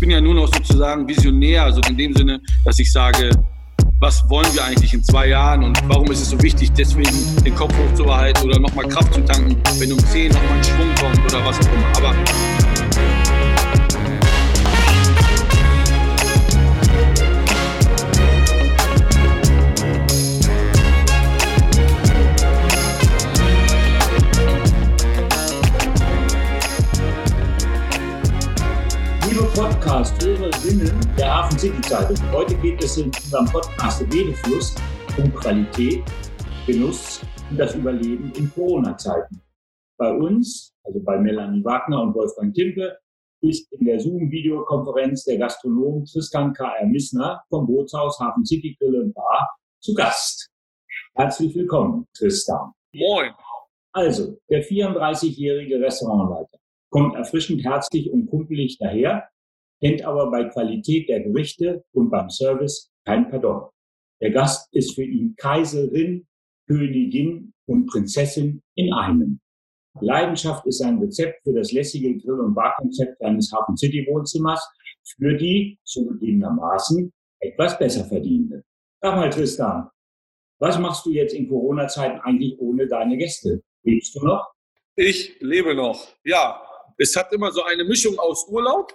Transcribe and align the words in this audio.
bin 0.00 0.10
ja 0.10 0.20
nur 0.20 0.34
noch 0.34 0.48
sozusagen 0.48 1.06
Visionär, 1.06 1.64
also 1.64 1.80
in 1.88 1.96
dem 1.96 2.14
Sinne, 2.14 2.40
dass 2.64 2.78
ich 2.78 2.90
sage, 2.90 3.30
was 4.00 4.28
wollen 4.30 4.52
wir 4.54 4.64
eigentlich 4.64 4.94
in 4.94 5.04
zwei 5.04 5.28
Jahren 5.28 5.62
und 5.62 5.78
warum 5.88 6.10
ist 6.10 6.22
es 6.22 6.30
so 6.30 6.42
wichtig, 6.42 6.72
deswegen 6.72 7.10
den 7.44 7.54
Kopf 7.54 7.74
hochzuhalten 7.76 8.48
oder 8.48 8.58
nochmal 8.58 8.88
Kraft 8.88 9.12
zu 9.12 9.20
tanken, 9.20 9.56
wenn 9.78 9.92
um 9.92 9.98
10 9.98 10.32
nochmal 10.32 10.56
ein 10.56 10.64
Schwung 10.64 10.94
kommt 10.98 11.18
oder 11.30 11.44
was 11.44 11.58
auch 11.60 11.72
immer. 11.72 12.08
Aber 12.08 12.49
Podcast-Hörerinnen 29.60 30.98
der 31.18 31.34
Hafen 31.34 31.58
City 31.58 31.82
Zeitung. 31.82 32.16
Heute 32.32 32.56
geht 32.60 32.82
es 32.82 32.96
in 32.96 33.08
unserem 33.08 33.44
Podcast 33.44 34.00
Redefluss 34.10 34.74
um 35.18 35.30
Qualität, 35.34 36.02
Genuss 36.66 37.20
und 37.50 37.58
das 37.60 37.74
Überleben 37.74 38.32
in 38.38 38.50
Corona-Zeiten. 38.54 39.42
Bei 39.98 40.14
uns, 40.14 40.72
also 40.82 41.02
bei 41.02 41.18
Melanie 41.18 41.62
Wagner 41.62 42.00
und 42.00 42.14
Wolfgang 42.14 42.54
Timpe, 42.54 42.96
ist 43.42 43.70
in 43.74 43.84
der 43.84 44.00
Zoom-Videokonferenz 44.00 45.24
der 45.24 45.36
Gastronom 45.36 46.06
Tristan 46.06 46.54
K.R. 46.54 46.86
Missner 46.86 47.42
vom 47.50 47.66
Bootshaus 47.66 48.18
Hafen 48.18 48.46
City 48.46 48.74
Grill 48.80 48.98
und 48.98 49.12
Bar 49.12 49.46
zu 49.80 49.92
Gast. 49.92 50.48
Herzlich 51.16 51.54
willkommen, 51.54 52.06
Tristan. 52.16 52.72
Moin. 52.94 53.32
Also, 53.92 54.38
der 54.48 54.64
34-jährige 54.64 55.78
Restaurantleiter 55.80 56.58
kommt 56.88 57.14
erfrischend 57.14 57.62
herzlich 57.62 58.10
und 58.10 58.26
kumpelig 58.30 58.78
daher 58.78 59.28
kennt 59.80 60.02
aber 60.02 60.30
bei 60.30 60.44
Qualität 60.44 61.08
der 61.08 61.20
Gerichte 61.20 61.84
und 61.92 62.10
beim 62.10 62.30
Service 62.30 62.90
kein 63.04 63.30
Pardon. 63.30 63.68
Der 64.20 64.30
Gast 64.30 64.68
ist 64.72 64.94
für 64.94 65.04
ihn 65.04 65.34
Kaiserin, 65.36 66.26
Königin 66.66 67.52
und 67.66 67.86
Prinzessin 67.86 68.62
in 68.74 68.92
einem. 68.92 69.40
Leidenschaft 70.00 70.66
ist 70.66 70.82
ein 70.82 70.98
Rezept 70.98 71.42
für 71.42 71.52
das 71.52 71.72
lässige 71.72 72.16
Grill- 72.16 72.40
und 72.40 72.54
Barkonzept 72.54 73.20
eines 73.22 73.50
Hafen 73.52 73.76
City 73.76 74.06
Wohnzimmers 74.08 74.64
für 75.16 75.34
die 75.34 75.78
zugegebenermaßen 75.84 77.12
etwas 77.40 77.78
besser 77.78 78.04
verdienende. 78.04 78.62
Sag 79.00 79.16
mal, 79.16 79.30
Tristan, 79.30 79.88
was 80.58 80.78
machst 80.78 81.06
du 81.06 81.10
jetzt 81.10 81.34
in 81.34 81.48
Corona-Zeiten 81.48 82.20
eigentlich 82.20 82.58
ohne 82.60 82.86
deine 82.86 83.16
Gäste? 83.16 83.62
Lebst 83.82 84.14
du 84.14 84.24
noch? 84.24 84.52
Ich 84.94 85.40
lebe 85.40 85.74
noch. 85.74 86.06
Ja, 86.22 86.62
es 86.98 87.16
hat 87.16 87.32
immer 87.32 87.50
so 87.50 87.62
eine 87.62 87.84
Mischung 87.84 88.18
aus 88.18 88.46
Urlaub 88.48 88.94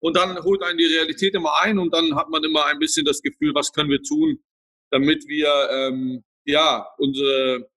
und 0.00 0.16
dann 0.16 0.42
holt 0.42 0.62
einen 0.62 0.78
die 0.78 0.86
Realität 0.86 1.34
immer 1.34 1.60
ein 1.60 1.78
und 1.78 1.92
dann 1.92 2.14
hat 2.14 2.28
man 2.28 2.44
immer 2.44 2.66
ein 2.66 2.78
bisschen 2.78 3.04
das 3.04 3.20
Gefühl, 3.20 3.54
was 3.54 3.72
können 3.72 3.90
wir 3.90 4.02
tun, 4.02 4.38
damit 4.90 5.26
wir 5.26 5.48
ähm, 5.72 6.24
ja 6.44 6.86
unsere, 6.98 7.68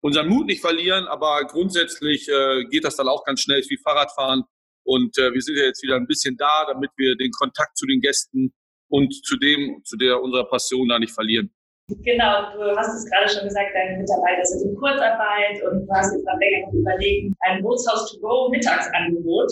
unseren 0.00 0.28
Mut 0.28 0.46
nicht 0.46 0.60
verlieren. 0.60 1.06
Aber 1.06 1.44
grundsätzlich 1.46 2.28
äh, 2.28 2.64
geht 2.70 2.84
das 2.84 2.96
dann 2.96 3.08
auch 3.08 3.24
ganz 3.24 3.42
schnell 3.42 3.62
wie 3.68 3.78
Fahrradfahren. 3.78 4.44
Und 4.84 5.18
äh, 5.18 5.32
wir 5.34 5.42
sind 5.42 5.56
ja 5.56 5.64
jetzt 5.64 5.82
wieder 5.82 5.96
ein 5.96 6.06
bisschen 6.06 6.36
da, 6.38 6.64
damit 6.66 6.90
wir 6.96 7.14
den 7.16 7.30
Kontakt 7.32 7.76
zu 7.76 7.86
den 7.86 8.00
Gästen 8.00 8.54
und 8.88 9.12
zu 9.26 9.36
dem, 9.36 9.82
zu 9.84 9.98
der 9.98 10.22
unserer 10.22 10.48
Passion 10.48 10.88
da 10.88 10.98
nicht 10.98 11.12
verlieren. 11.12 11.52
Genau, 11.88 12.52
du 12.52 12.76
hast 12.76 12.94
es 12.94 13.10
gerade 13.10 13.28
schon 13.28 13.44
gesagt, 13.44 13.70
deine 13.74 13.98
Mitarbeiter 13.98 14.44
sind 14.44 14.70
in 14.70 14.76
Kurzarbeit 14.76 15.62
und 15.64 15.86
du 15.86 15.92
hast 15.92 16.12
jetzt 16.12 16.28
am 16.28 16.38
länger 16.38 16.72
überlegen, 16.72 17.34
ein 17.40 17.62
Bootshaus 17.62 18.12
to 18.12 18.20
go 18.20 18.50
Mittagsangebot 18.50 19.50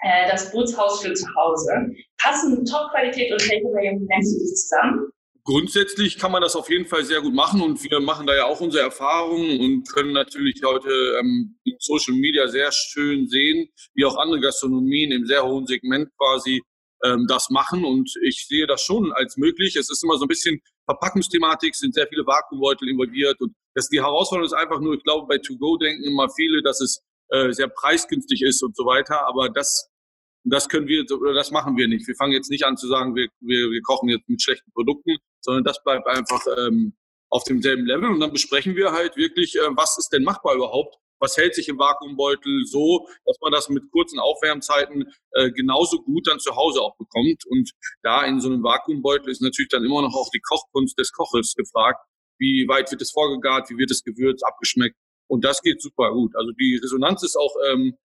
äh, 0.00 0.30
das 0.30 0.50
Bootshaus 0.52 1.02
für 1.02 1.12
zu 1.14 1.26
Hause. 1.34 1.94
Passen 2.18 2.64
Top-Qualität 2.64 3.32
und 3.32 3.40
Takeaway 3.40 3.98
nennst 3.98 4.34
du 4.34 4.38
dich 4.38 4.54
zusammen? 4.54 5.10
Grundsätzlich 5.44 6.18
kann 6.18 6.30
man 6.30 6.42
das 6.42 6.56
auf 6.56 6.68
jeden 6.68 6.84
Fall 6.84 7.04
sehr 7.04 7.22
gut 7.22 7.32
machen 7.32 7.62
und 7.62 7.82
wir 7.82 8.00
machen 8.00 8.26
da 8.26 8.36
ja 8.36 8.44
auch 8.44 8.60
unsere 8.60 8.84
Erfahrungen 8.84 9.58
und 9.60 9.88
können 9.88 10.12
natürlich 10.12 10.60
heute 10.62 10.90
ähm, 11.18 11.56
in 11.64 11.74
Social 11.78 12.14
Media 12.14 12.48
sehr 12.48 12.70
schön 12.70 13.26
sehen, 13.28 13.66
wie 13.94 14.04
auch 14.04 14.18
andere 14.18 14.40
Gastronomien 14.40 15.10
im 15.10 15.24
sehr 15.24 15.42
hohen 15.46 15.66
Segment 15.66 16.10
quasi 16.18 16.60
ähm, 17.02 17.24
das 17.28 17.48
machen 17.48 17.82
und 17.84 18.12
ich 18.22 18.46
sehe 18.46 18.66
das 18.66 18.82
schon 18.82 19.10
als 19.12 19.38
möglich. 19.38 19.74
Es 19.76 19.90
ist 19.90 20.04
immer 20.04 20.18
so 20.18 20.26
ein 20.26 20.28
bisschen 20.28 20.60
Verpackungsthematik, 20.84 21.74
sind 21.74 21.94
sehr 21.94 22.08
viele 22.08 22.26
Vakuumbeutel 22.26 22.86
involviert 22.88 23.40
und 23.40 23.54
das, 23.74 23.88
die 23.88 24.02
Herausforderung 24.02 24.44
ist 24.44 24.52
einfach 24.52 24.80
nur, 24.80 24.96
ich 24.96 25.02
glaube, 25.02 25.26
bei 25.28 25.38
To-Go 25.38 25.78
denken 25.78 26.04
immer 26.04 26.28
viele, 26.28 26.62
dass 26.62 26.82
es 26.82 27.02
äh, 27.30 27.52
sehr 27.52 27.68
preisgünstig 27.68 28.42
ist 28.42 28.62
und 28.62 28.76
so 28.76 28.84
weiter. 28.84 29.26
Aber 29.26 29.48
das, 29.48 29.90
das 30.44 30.68
können 30.68 30.86
wir 30.86 31.04
oder 31.10 31.34
das 31.34 31.50
machen 31.50 31.76
wir 31.76 31.88
nicht. 31.88 32.06
Wir 32.06 32.14
fangen 32.16 32.32
jetzt 32.32 32.50
nicht 32.50 32.64
an 32.64 32.76
zu 32.76 32.88
sagen, 32.88 33.14
wir, 33.14 33.28
wir, 33.40 33.70
wir 33.70 33.82
kochen 33.82 34.08
jetzt 34.08 34.28
mit 34.28 34.42
schlechten 34.42 34.70
Produkten, 34.72 35.16
sondern 35.40 35.64
das 35.64 35.82
bleibt 35.82 36.06
einfach 36.06 36.44
ähm, 36.58 36.94
auf 37.30 37.44
demselben 37.44 37.86
Level. 37.86 38.10
Und 38.10 38.20
dann 38.20 38.32
besprechen 38.32 38.76
wir 38.76 38.92
halt 38.92 39.16
wirklich, 39.16 39.56
äh, 39.56 39.68
was 39.76 39.98
ist 39.98 40.10
denn 40.10 40.24
machbar 40.24 40.54
überhaupt? 40.54 40.96
Was 41.20 41.36
hält 41.36 41.54
sich 41.54 41.68
im 41.68 41.78
Vakuumbeutel 41.78 42.64
so, 42.64 43.08
dass 43.24 43.36
man 43.40 43.50
das 43.50 43.68
mit 43.68 43.90
kurzen 43.90 44.20
Aufwärmzeiten 44.20 45.12
äh, 45.32 45.50
genauso 45.50 46.00
gut 46.02 46.28
dann 46.28 46.38
zu 46.38 46.54
Hause 46.54 46.80
auch 46.80 46.96
bekommt? 46.96 47.44
Und 47.46 47.70
da 48.02 48.24
in 48.24 48.40
so 48.40 48.48
einem 48.48 48.62
Vakuumbeutel 48.62 49.30
ist 49.30 49.42
natürlich 49.42 49.68
dann 49.68 49.84
immer 49.84 50.02
noch 50.02 50.14
auch 50.14 50.30
die 50.30 50.40
Kochkunst 50.40 50.98
des 50.98 51.12
Koches 51.12 51.54
gefragt. 51.54 51.98
Wie 52.38 52.68
weit 52.68 52.90
wird 52.92 53.02
es 53.02 53.10
vorgegart? 53.10 53.68
Wie 53.68 53.78
wird 53.78 53.90
es 53.90 54.04
gewürzt, 54.04 54.46
abgeschmeckt? 54.46 54.96
Und 55.28 55.44
das 55.44 55.62
geht 55.62 55.80
super 55.80 56.12
gut. 56.12 56.34
Also 56.36 56.52
die 56.52 56.80
Resonanz 56.82 57.22
ist 57.22 57.36
auch 57.36 57.54
ähm, 57.70 57.96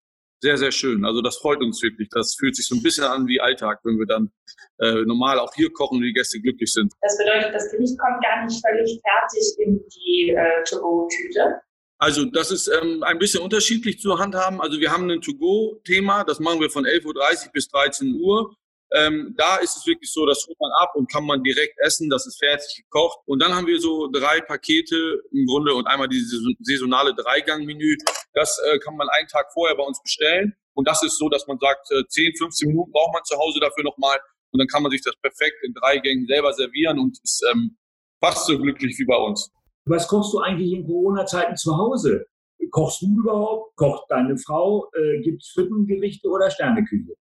sehr, 0.42 0.58
sehr 0.58 0.72
schön. 0.72 1.04
Also 1.04 1.22
das 1.22 1.38
freut 1.38 1.60
uns 1.60 1.80
wirklich. 1.82 2.08
Das 2.10 2.34
fühlt 2.34 2.56
sich 2.56 2.66
so 2.66 2.74
ein 2.74 2.82
bisschen 2.82 3.04
an 3.04 3.26
wie 3.28 3.40
Alltag, 3.40 3.80
wenn 3.84 3.98
wir 3.98 4.06
dann 4.06 4.32
äh, 4.78 5.04
normal 5.04 5.38
auch 5.38 5.54
hier 5.54 5.72
kochen 5.72 5.98
und 5.98 6.02
die 6.02 6.12
Gäste 6.12 6.40
glücklich 6.40 6.72
sind. 6.72 6.92
Das 7.00 7.16
bedeutet, 7.16 7.54
das 7.54 7.70
Gericht 7.70 7.96
kommt 7.98 8.22
gar 8.22 8.44
nicht 8.44 8.60
völlig 8.66 9.00
fertig 9.00 9.58
in 9.58 9.80
die 9.88 10.30
äh, 10.30 10.64
To-Go-Tüte. 10.64 11.60
Also 11.98 12.24
das 12.24 12.50
ist 12.50 12.66
ähm, 12.66 13.04
ein 13.04 13.18
bisschen 13.20 13.40
unterschiedlich 13.40 14.00
zu 14.00 14.18
handhaben. 14.18 14.60
Also 14.60 14.80
wir 14.80 14.90
haben 14.90 15.08
ein 15.08 15.20
To-Go-Thema, 15.20 16.24
das 16.24 16.40
machen 16.40 16.60
wir 16.60 16.68
von 16.68 16.84
11.30 16.84 17.06
Uhr 17.06 17.52
bis 17.52 17.68
13 17.68 18.20
Uhr. 18.20 18.56
Ähm, 18.94 19.34
da 19.38 19.56
ist 19.56 19.76
es 19.76 19.86
wirklich 19.86 20.12
so, 20.12 20.26
das 20.26 20.44
holt 20.46 20.60
man 20.60 20.70
ab 20.80 20.92
und 20.94 21.10
kann 21.10 21.24
man 21.24 21.42
direkt 21.42 21.78
essen, 21.78 22.10
das 22.10 22.26
ist 22.26 22.38
fertig 22.38 22.84
gekocht. 22.84 23.20
Und 23.26 23.40
dann 23.40 23.54
haben 23.54 23.66
wir 23.66 23.80
so 23.80 24.08
drei 24.10 24.40
Pakete 24.40 25.22
im 25.32 25.46
Grunde 25.46 25.74
und 25.74 25.86
einmal 25.86 26.08
dieses 26.08 26.42
saisonale 26.60 27.14
Dreigang-Menü. 27.14 27.96
Das 28.34 28.60
äh, 28.70 28.78
kann 28.78 28.96
man 28.96 29.08
einen 29.08 29.28
Tag 29.28 29.52
vorher 29.52 29.76
bei 29.76 29.82
uns 29.82 30.02
bestellen. 30.02 30.54
Und 30.74 30.88
das 30.88 31.02
ist 31.02 31.18
so, 31.18 31.28
dass 31.28 31.46
man 31.46 31.58
sagt, 31.58 31.90
äh, 31.90 32.06
10, 32.06 32.36
15 32.36 32.68
Minuten 32.68 32.92
braucht 32.92 33.14
man 33.14 33.24
zu 33.24 33.36
Hause 33.38 33.60
dafür 33.60 33.84
nochmal. 33.84 34.18
Und 34.52 34.58
dann 34.58 34.68
kann 34.68 34.82
man 34.82 34.92
sich 34.92 35.02
das 35.02 35.16
perfekt 35.16 35.56
in 35.62 35.72
drei 35.72 35.98
Gängen 35.98 36.26
selber 36.26 36.52
servieren 36.52 36.98
und 36.98 37.18
ist 37.22 37.42
ähm, 37.52 37.78
fast 38.22 38.46
so 38.46 38.58
glücklich 38.58 38.98
wie 38.98 39.06
bei 39.06 39.16
uns. 39.16 39.50
Was 39.86 40.06
kochst 40.06 40.32
du 40.32 40.40
eigentlich 40.40 40.72
in 40.72 40.86
Corona-Zeiten 40.86 41.56
zu 41.56 41.76
Hause? 41.76 42.26
Kochst 42.70 43.02
du 43.02 43.06
überhaupt? 43.06 43.74
Kocht 43.76 44.04
deine 44.10 44.36
Frau? 44.36 44.90
Äh, 44.94 45.20
Gibt 45.22 45.42
es 45.42 45.50
Frittingerichte 45.50 46.28
oder 46.28 46.50
Sterneküche? 46.50 47.14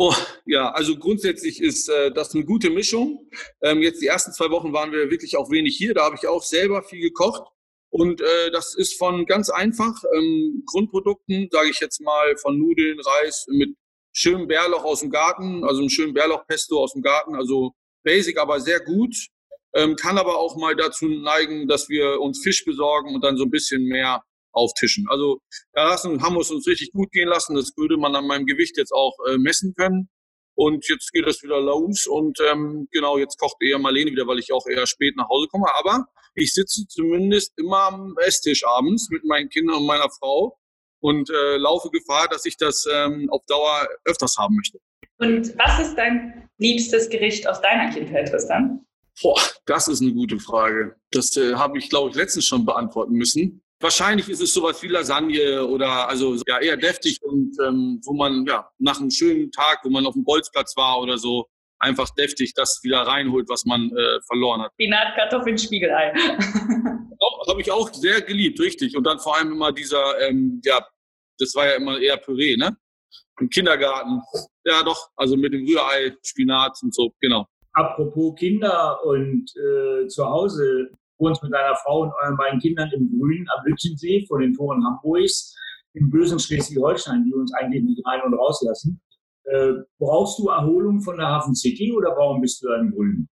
Oh, 0.00 0.14
ja, 0.46 0.70
also 0.70 0.96
grundsätzlich 0.96 1.60
ist 1.60 1.88
äh, 1.88 2.12
das 2.12 2.32
eine 2.32 2.44
gute 2.44 2.70
Mischung. 2.70 3.28
Ähm, 3.60 3.82
jetzt 3.82 4.00
die 4.00 4.06
ersten 4.06 4.32
zwei 4.32 4.48
Wochen 4.50 4.72
waren 4.72 4.92
wir 4.92 5.10
wirklich 5.10 5.36
auch 5.36 5.50
wenig 5.50 5.76
hier. 5.76 5.92
Da 5.92 6.04
habe 6.04 6.14
ich 6.14 6.28
auch 6.28 6.44
selber 6.44 6.84
viel 6.84 7.00
gekocht. 7.00 7.42
Und 7.90 8.20
äh, 8.20 8.52
das 8.52 8.76
ist 8.76 8.96
von 8.96 9.26
ganz 9.26 9.50
einfach 9.50 10.04
ähm, 10.14 10.62
Grundprodukten, 10.66 11.48
sage 11.50 11.70
ich 11.70 11.80
jetzt 11.80 12.00
mal, 12.00 12.36
von 12.36 12.56
Nudeln, 12.60 13.00
Reis 13.00 13.46
mit 13.48 13.74
schönem 14.12 14.46
Bärlauch 14.46 14.84
aus 14.84 15.00
dem 15.00 15.10
Garten, 15.10 15.64
also 15.64 15.80
einem 15.80 15.90
schönen 15.90 16.14
Bärlauchpesto 16.14 16.80
aus 16.80 16.92
dem 16.92 17.02
Garten, 17.02 17.34
also 17.34 17.72
basic, 18.04 18.38
aber 18.38 18.60
sehr 18.60 18.78
gut. 18.78 19.16
Ähm, 19.74 19.96
kann 19.96 20.16
aber 20.16 20.38
auch 20.38 20.54
mal 20.54 20.76
dazu 20.76 21.08
neigen, 21.08 21.66
dass 21.66 21.88
wir 21.88 22.20
uns 22.20 22.40
Fisch 22.40 22.64
besorgen 22.64 23.16
und 23.16 23.24
dann 23.24 23.36
so 23.36 23.42
ein 23.42 23.50
bisschen 23.50 23.82
mehr 23.82 24.22
auftischen. 24.58 25.06
Also 25.08 25.40
da 25.72 25.84
lassen, 25.84 26.22
haben 26.22 26.34
wir 26.34 26.40
es 26.40 26.50
uns 26.50 26.66
richtig 26.66 26.92
gut 26.92 27.10
gehen 27.12 27.28
lassen. 27.28 27.54
Das 27.54 27.72
würde 27.76 27.96
man 27.96 28.14
an 28.14 28.26
meinem 28.26 28.46
Gewicht 28.46 28.76
jetzt 28.76 28.92
auch 28.92 29.16
äh, 29.28 29.38
messen 29.38 29.74
können. 29.74 30.08
Und 30.54 30.88
jetzt 30.88 31.12
geht 31.12 31.26
es 31.28 31.44
wieder 31.44 31.60
los 31.60 32.08
und 32.08 32.40
ähm, 32.50 32.88
genau, 32.90 33.16
jetzt 33.16 33.38
kocht 33.38 33.62
eher 33.62 33.78
Marlene 33.78 34.10
wieder, 34.10 34.26
weil 34.26 34.40
ich 34.40 34.52
auch 34.52 34.66
eher 34.66 34.88
spät 34.88 35.14
nach 35.16 35.28
Hause 35.28 35.46
komme. 35.46 35.66
Aber 35.78 36.06
ich 36.34 36.52
sitze 36.52 36.84
zumindest 36.88 37.52
immer 37.56 37.84
am 37.84 38.16
Esstisch 38.26 38.66
abends 38.66 39.08
mit 39.08 39.24
meinen 39.24 39.48
Kindern 39.50 39.76
und 39.76 39.86
meiner 39.86 40.10
Frau 40.18 40.58
und 41.00 41.30
äh, 41.30 41.56
laufe 41.58 41.90
Gefahr, 41.90 42.26
dass 42.28 42.44
ich 42.44 42.56
das 42.56 42.86
ähm, 42.92 43.28
auf 43.30 43.44
Dauer 43.46 43.88
öfters 44.04 44.36
haben 44.36 44.56
möchte. 44.56 44.80
Und 45.18 45.56
was 45.58 45.78
ist 45.78 45.94
dein 45.96 46.48
liebstes 46.58 47.08
Gericht 47.08 47.46
aus 47.46 47.60
deiner 47.60 47.92
Kindheit, 47.92 48.28
Tristan? 48.28 48.84
Boah, 49.22 49.40
das 49.66 49.88
ist 49.88 50.00
eine 50.00 50.12
gute 50.12 50.38
Frage. 50.38 50.96
Das 51.10 51.36
äh, 51.36 51.54
habe 51.54 51.78
ich, 51.78 51.88
glaube 51.88 52.10
ich, 52.10 52.16
letztens 52.16 52.46
schon 52.46 52.64
beantworten 52.64 53.12
müssen. 53.12 53.62
Wahrscheinlich 53.80 54.28
ist 54.28 54.40
es 54.40 54.52
sowas 54.52 54.82
wie 54.82 54.88
Lasagne 54.88 55.64
oder 55.64 56.08
also 56.08 56.34
ja 56.46 56.58
eher 56.58 56.76
deftig 56.76 57.22
und 57.22 57.56
ähm, 57.64 58.00
wo 58.04 58.12
man 58.12 58.44
ja 58.44 58.68
nach 58.78 58.98
einem 58.98 59.10
schönen 59.10 59.52
Tag, 59.52 59.80
wo 59.84 59.90
man 59.90 60.04
auf 60.06 60.14
dem 60.14 60.24
Bolzplatz 60.24 60.76
war 60.76 61.00
oder 61.00 61.16
so, 61.16 61.46
einfach 61.78 62.10
deftig 62.10 62.54
das 62.54 62.80
wieder 62.82 63.02
reinholt, 63.02 63.48
was 63.48 63.64
man 63.64 63.90
äh, 63.96 64.20
verloren 64.26 64.62
hat. 64.62 64.72
Spinatkartoffeln, 64.72 65.56
Spiegelei. 65.56 66.12
Habe 67.48 67.60
ich 67.60 67.70
auch 67.70 67.92
sehr 67.94 68.20
geliebt, 68.20 68.60
richtig. 68.60 68.96
Und 68.96 69.04
dann 69.04 69.20
vor 69.20 69.36
allem 69.36 69.52
immer 69.52 69.72
dieser, 69.72 70.20
ähm, 70.28 70.60
ja, 70.64 70.84
das 71.38 71.54
war 71.54 71.66
ja 71.66 71.74
immer 71.76 71.98
eher 71.98 72.16
Püree, 72.16 72.56
ne? 72.56 72.76
im 73.40 73.48
Kindergarten. 73.48 74.22
Ja, 74.64 74.82
doch, 74.82 75.10
also 75.16 75.36
mit 75.36 75.52
dem 75.52 75.66
Rührei, 75.66 76.16
Spinat 76.22 76.78
und 76.82 76.94
so, 76.94 77.12
genau. 77.20 77.46
Apropos 77.72 78.34
Kinder 78.36 79.04
und 79.04 79.50
äh, 79.56 80.06
zu 80.08 80.24
Hause, 80.26 80.90
wohnst 81.18 81.42
mit 81.42 81.52
deiner 81.52 81.76
Frau 81.76 82.02
und 82.02 82.12
euren 82.22 82.36
beiden 82.36 82.60
Kindern 82.60 82.90
im 82.92 83.10
Grünen 83.18 83.46
am 83.56 83.64
Lützensee 83.66 84.24
vor 84.26 84.40
den 84.40 84.54
Toren 84.54 84.84
Hamburgs, 84.84 85.54
im 85.94 86.10
bösen 86.10 86.38
Schleswig-Holstein, 86.38 87.24
die 87.24 87.34
uns 87.34 87.52
eigentlich 87.54 87.82
nicht 87.82 88.06
rein 88.06 88.22
und 88.22 88.34
rauslassen. 88.34 89.00
Äh, 89.44 89.72
brauchst 89.98 90.38
du 90.38 90.48
Erholung 90.48 91.00
von 91.00 91.16
der 91.16 91.26
Hafen 91.26 91.54
City 91.54 91.92
oder 91.92 92.14
warum 92.16 92.40
bist 92.40 92.62
du 92.62 92.68
da 92.68 92.76
im 92.76 92.90
Grünen? 92.90 93.28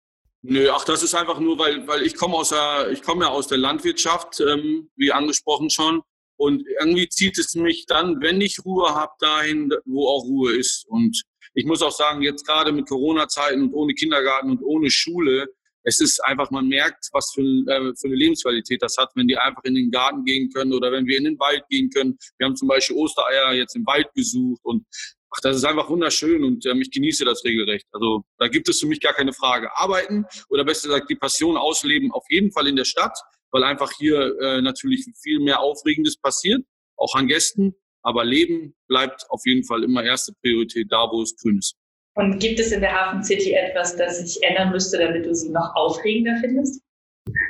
Nö, 0.42 0.70
ach, 0.72 0.84
das 0.84 1.02
ist 1.02 1.14
einfach 1.14 1.38
nur, 1.38 1.58
weil, 1.58 1.86
weil 1.86 2.02
ich 2.02 2.16
komme 2.16 2.34
aus 2.34 2.50
ja 2.50 2.86
aus 3.28 3.46
der 3.46 3.58
Landwirtschaft, 3.58 4.40
ähm, 4.40 4.88
wie 4.96 5.12
angesprochen 5.12 5.70
schon. 5.70 6.02
Und 6.36 6.64
irgendwie 6.80 7.08
zieht 7.08 7.38
es 7.38 7.54
mich 7.54 7.84
dann, 7.84 8.22
wenn 8.22 8.40
ich 8.40 8.64
Ruhe 8.64 8.94
habe, 8.94 9.12
dahin, 9.18 9.70
wo 9.84 10.08
auch 10.08 10.24
Ruhe 10.24 10.56
ist. 10.56 10.86
Und 10.88 11.22
ich 11.52 11.66
muss 11.66 11.82
auch 11.82 11.92
sagen, 11.92 12.22
jetzt 12.22 12.46
gerade 12.46 12.72
mit 12.72 12.88
Corona-Zeiten 12.88 13.62
und 13.64 13.74
ohne 13.74 13.92
Kindergarten 13.92 14.50
und 14.50 14.62
ohne 14.62 14.90
Schule, 14.90 15.48
es 15.82 16.00
ist 16.00 16.20
einfach, 16.24 16.50
man 16.50 16.68
merkt, 16.68 17.08
was 17.12 17.32
für, 17.34 17.42
äh, 17.42 17.92
für 17.98 18.06
eine 18.06 18.16
Lebensqualität 18.16 18.82
das 18.82 18.96
hat, 18.96 19.10
wenn 19.14 19.28
die 19.28 19.36
einfach 19.36 19.64
in 19.64 19.74
den 19.74 19.90
Garten 19.90 20.24
gehen 20.24 20.50
können 20.50 20.72
oder 20.72 20.92
wenn 20.92 21.06
wir 21.06 21.18
in 21.18 21.24
den 21.24 21.38
Wald 21.38 21.64
gehen 21.68 21.90
können. 21.90 22.18
Wir 22.38 22.46
haben 22.46 22.56
zum 22.56 22.68
Beispiel 22.68 22.96
Ostereier 22.96 23.52
jetzt 23.54 23.76
im 23.76 23.86
Wald 23.86 24.12
gesucht 24.14 24.60
und 24.64 24.84
ach, 25.30 25.40
das 25.42 25.56
ist 25.56 25.64
einfach 25.64 25.88
wunderschön 25.88 26.44
und 26.44 26.66
ähm, 26.66 26.80
ich 26.80 26.90
genieße 26.90 27.24
das 27.24 27.44
regelrecht. 27.44 27.86
Also 27.92 28.24
da 28.38 28.48
gibt 28.48 28.68
es 28.68 28.80
für 28.80 28.86
mich 28.86 29.00
gar 29.00 29.14
keine 29.14 29.32
Frage. 29.32 29.70
Arbeiten 29.76 30.24
oder 30.48 30.64
besser 30.64 30.88
gesagt 30.88 31.08
die 31.08 31.16
Passion 31.16 31.56
ausleben 31.56 32.10
auf 32.12 32.24
jeden 32.28 32.52
Fall 32.52 32.66
in 32.66 32.76
der 32.76 32.84
Stadt, 32.84 33.16
weil 33.50 33.64
einfach 33.64 33.92
hier 33.98 34.38
äh, 34.40 34.60
natürlich 34.60 35.06
viel 35.22 35.40
mehr 35.40 35.60
Aufregendes 35.60 36.16
passiert, 36.16 36.64
auch 36.96 37.14
an 37.14 37.26
Gästen. 37.26 37.74
Aber 38.02 38.24
Leben 38.24 38.74
bleibt 38.88 39.26
auf 39.28 39.42
jeden 39.44 39.64
Fall 39.64 39.84
immer 39.84 40.02
erste 40.02 40.32
Priorität 40.40 40.86
da, 40.90 41.08
wo 41.10 41.22
es 41.22 41.36
grün 41.36 41.58
ist. 41.58 41.76
Und 42.14 42.38
gibt 42.38 42.58
es 42.58 42.72
in 42.72 42.80
der 42.80 42.92
Hafen 42.92 43.22
City 43.22 43.52
etwas, 43.52 43.96
das 43.96 44.18
sich 44.18 44.42
ändern 44.42 44.70
müsste, 44.70 44.98
damit 44.98 45.26
du 45.26 45.34
sie 45.34 45.50
noch 45.50 45.74
aufregender 45.74 46.36
findest? 46.40 46.82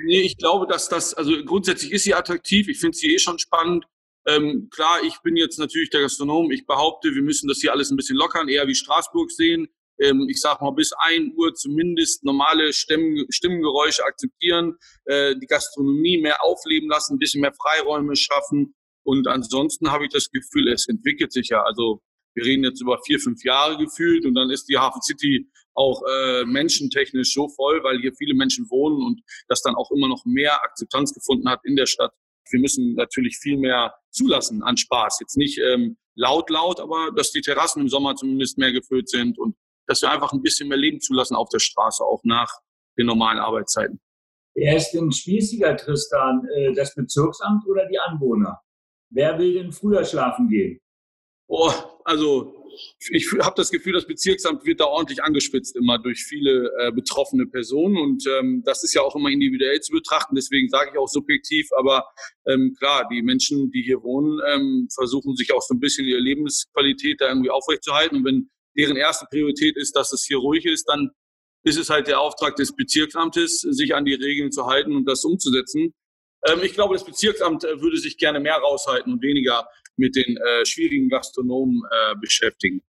Nee, 0.05 0.21
ich 0.21 0.37
glaube, 0.37 0.67
dass 0.67 0.89
das, 0.89 1.15
also 1.15 1.33
grundsätzlich 1.45 1.93
ist 1.93 2.05
sie 2.05 2.15
attraktiv. 2.15 2.69
Ich 2.69 2.79
finde 2.79 2.97
sie 2.97 3.15
eh 3.15 3.19
schon 3.19 3.39
spannend. 3.39 3.87
Ähm, 4.27 4.69
klar, 4.71 4.99
ich 5.03 5.19
bin 5.23 5.37
jetzt 5.37 5.59
natürlich 5.59 5.91
der 5.91 6.03
Gastronom. 6.03 6.51
Ich 6.51 6.67
behaupte, 6.67 7.15
wir 7.15 7.23
müssen 7.23 7.49
das 7.49 7.59
hier 7.61 7.73
alles 7.73 7.91
ein 7.91 7.97
bisschen 7.97 8.17
lockern, 8.17 8.49
eher 8.49 8.67
wie 8.67 8.75
Straßburg 8.75 9.31
sehen. 9.31 9.69
Ähm, 9.99 10.27
ich 10.29 10.41
sag 10.41 10.61
mal, 10.61 10.73
bis 10.73 10.93
ein 10.93 11.33
Uhr 11.37 11.55
zumindest 11.55 12.25
normale 12.25 12.73
Stimmen, 12.73 13.27
Stimmengeräusche 13.31 14.05
akzeptieren, 14.05 14.77
äh, 15.07 15.35
die 15.37 15.47
Gastronomie 15.47 16.19
mehr 16.19 16.45
aufleben 16.45 16.89
lassen, 16.89 17.15
ein 17.15 17.19
bisschen 17.19 17.41
mehr 17.41 17.53
Freiräume 17.55 18.17
schaffen. 18.17 18.75
Und 19.03 19.27
ansonsten 19.27 19.91
habe 19.91 20.05
ich 20.05 20.13
das 20.13 20.31
Gefühl, 20.31 20.69
es 20.69 20.87
entwickelt 20.87 21.33
sich 21.33 21.49
ja. 21.49 21.63
Also 21.63 22.03
wir 22.35 22.45
reden 22.45 22.65
jetzt 22.65 22.81
über 22.81 22.99
vier, 23.05 23.19
fünf 23.19 23.45
Jahre 23.45 23.77
gefühlt 23.77 24.25
und 24.25 24.35
dann 24.35 24.51
ist 24.51 24.69
die 24.69 24.79
Hafen 24.79 25.03
City 25.03 25.49
auch 25.75 26.03
äh, 26.03 26.45
menschentechnisch 26.45 27.33
so 27.33 27.49
voll, 27.49 27.83
weil 27.83 28.01
hier 28.01 28.13
viele 28.15 28.35
Menschen 28.35 28.69
wohnen 28.71 29.03
und 29.03 29.23
das 29.49 29.63
dann 29.63 29.75
auch 29.75 29.91
immer 29.91 30.09
noch 30.09 30.25
mehr 30.25 30.63
Akzeptanz 30.63 31.15
gefunden 31.15 31.49
hat 31.49 31.61
in 31.65 31.77
der 31.77 31.87
Stadt. 31.87 32.13
Wir 32.51 32.61
müssen 32.61 32.95
natürlich 32.95 33.39
viel 33.39 33.57
mehr 33.57 33.95
zulassen 34.11 34.63
an 34.63 34.77
Spaß. 34.77 35.19
Jetzt 35.21 35.37
nicht 35.37 35.59
ähm, 35.59 35.97
laut, 36.17 36.51
laut, 36.51 36.81
aber 36.81 37.11
dass 37.17 37.31
die 37.31 37.41
Terrassen 37.41 37.83
im 37.83 37.89
Sommer 37.89 38.17
zumindest 38.17 38.59
mehr 38.59 38.73
gefüllt 38.73 39.09
sind 39.09 39.39
und 39.39 39.57
dass 39.87 40.03
wir 40.03 40.11
einfach 40.11 40.33
ein 40.33 40.43
bisschen 40.43 40.69
mehr 40.69 40.79
Leben 40.79 41.01
zulassen 41.01 41.37
auf 41.37 41.49
der 41.49 41.59
Straße, 41.59 42.05
auch 42.05 42.23
nach 42.25 42.51
den 42.99 43.07
normalen 43.07 43.39
Arbeitszeiten. 43.39 44.01
Wer 44.55 44.77
ist 44.77 44.91
denn 44.91 45.13
spießiger, 45.13 45.77
Tristan? 45.77 46.47
Äh, 46.55 46.75
das 46.75 46.95
Bezirksamt 46.95 47.67
oder 47.67 47.87
die 47.87 47.99
Anwohner? 47.99 48.61
Wer 49.11 49.39
will 49.39 49.55
denn 49.55 49.73
früher 49.73 50.05
schlafen 50.05 50.49
gehen? 50.49 50.81
Oh, 51.53 51.73
also 52.05 52.55
ich 53.11 53.29
habe 53.41 53.55
das 53.57 53.73
Gefühl, 53.73 53.93
das 53.93 54.07
Bezirksamt 54.07 54.65
wird 54.65 54.79
da 54.79 54.85
ordentlich 54.85 55.25
angespitzt 55.25 55.75
immer 55.75 55.99
durch 55.99 56.23
viele 56.23 56.71
äh, 56.79 56.93
betroffene 56.93 57.45
Personen 57.45 57.97
und 57.97 58.25
ähm, 58.29 58.63
das 58.65 58.85
ist 58.85 58.95
ja 58.95 59.03
auch 59.03 59.17
immer 59.17 59.31
individuell 59.31 59.81
zu 59.81 59.91
betrachten. 59.91 60.37
Deswegen 60.37 60.69
sage 60.69 60.93
ich 60.93 60.99
auch 60.99 61.09
subjektiv, 61.09 61.69
aber 61.77 62.05
ähm, 62.47 62.77
klar, 62.79 63.09
die 63.11 63.21
Menschen, 63.23 63.73
die 63.73 63.83
hier 63.83 64.01
wohnen, 64.05 64.41
ähm, 64.47 64.87
versuchen 64.95 65.35
sich 65.35 65.53
auch 65.53 65.61
so 65.61 65.75
ein 65.75 65.81
bisschen 65.81 66.07
ihre 66.07 66.21
Lebensqualität 66.21 67.21
da 67.21 67.29
irgendwie 67.29 67.51
aufrechtzuerhalten. 67.51 68.19
Und 68.19 68.25
wenn 68.27 68.51
deren 68.79 68.97
erste 68.97 69.27
Priorität 69.29 69.77
ist, 69.77 69.97
dass 69.97 70.13
es 70.13 70.25
hier 70.25 70.39
ruhig 70.39 70.67
ist, 70.67 70.85
dann 70.89 71.11
ist 71.65 71.79
es 71.79 71.91
halt 71.91 72.07
der 72.07 72.21
Auftrag 72.21 72.55
des 72.55 72.77
Bezirksamtes, 72.77 73.63
sich 73.63 73.93
an 73.97 74.05
die 74.05 74.15
Regeln 74.15 74.53
zu 74.53 74.67
halten 74.67 74.95
und 74.95 75.05
das 75.05 75.25
umzusetzen. 75.25 75.95
Ähm, 76.47 76.61
ich 76.63 76.75
glaube, 76.75 76.95
das 76.95 77.05
Bezirksamt 77.05 77.65
äh, 77.65 77.81
würde 77.81 77.99
sich 77.99 78.17
gerne 78.17 78.41
mehr 78.41 78.57
raushalten 78.57 79.13
und 79.13 79.23
weniger 79.23 79.69
mit 80.01 80.17
den 80.17 80.37
äh, 80.37 80.65
schwierigen 80.65 81.09
Gastronomen 81.09 81.83
äh, 81.91 82.15
beschäftigen. 82.21 82.83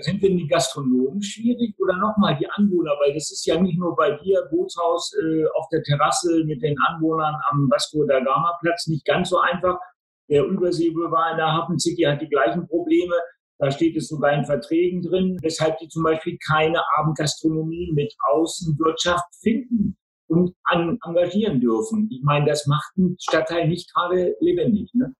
Sind 0.00 0.22
denn 0.22 0.36
die 0.36 0.48
Gastronomen 0.48 1.22
schwierig 1.22 1.74
oder 1.78 1.96
nochmal 1.96 2.36
die 2.36 2.50
Anwohner? 2.50 2.92
Weil 3.00 3.14
das 3.14 3.30
ist 3.30 3.46
ja 3.46 3.60
nicht 3.60 3.78
nur 3.78 3.94
bei 3.94 4.10
dir, 4.18 4.42
Bootshaus 4.50 5.12
äh, 5.22 5.44
auf 5.54 5.68
der 5.70 5.82
Terrasse 5.84 6.42
mit 6.44 6.62
den 6.62 6.76
Anwohnern 6.88 7.34
am 7.50 7.70
Vasco 7.70 8.04
da 8.04 8.18
Gama 8.18 8.58
Platz 8.60 8.88
nicht 8.88 9.04
ganz 9.04 9.30
so 9.30 9.38
einfach. 9.38 9.78
Der 10.28 10.44
Überseeboulevard 10.44 11.32
in 11.32 11.36
der 11.36 11.52
Hafen 11.52 11.78
City 11.78 12.02
hat 12.02 12.20
die 12.20 12.28
gleichen 12.28 12.66
Probleme. 12.66 13.14
Da 13.58 13.70
steht 13.70 13.96
es 13.96 14.08
sogar 14.08 14.32
in 14.32 14.44
Verträgen 14.44 15.00
drin, 15.00 15.38
weshalb 15.42 15.78
die 15.78 15.88
zum 15.88 16.02
Beispiel 16.02 16.38
keine 16.44 16.82
Abendgastronomie 16.98 17.92
mit 17.94 18.12
Außenwirtschaft 18.32 19.32
finden 19.40 19.96
und 20.26 20.56
an, 20.64 20.98
engagieren 21.04 21.60
dürfen. 21.60 22.08
Ich 22.10 22.22
meine, 22.24 22.46
das 22.46 22.66
macht 22.66 22.92
einen 22.96 23.16
Stadtteil 23.20 23.68
nicht 23.68 23.94
gerade 23.94 24.34
lebendig. 24.40 24.90
Ne? 24.94 25.14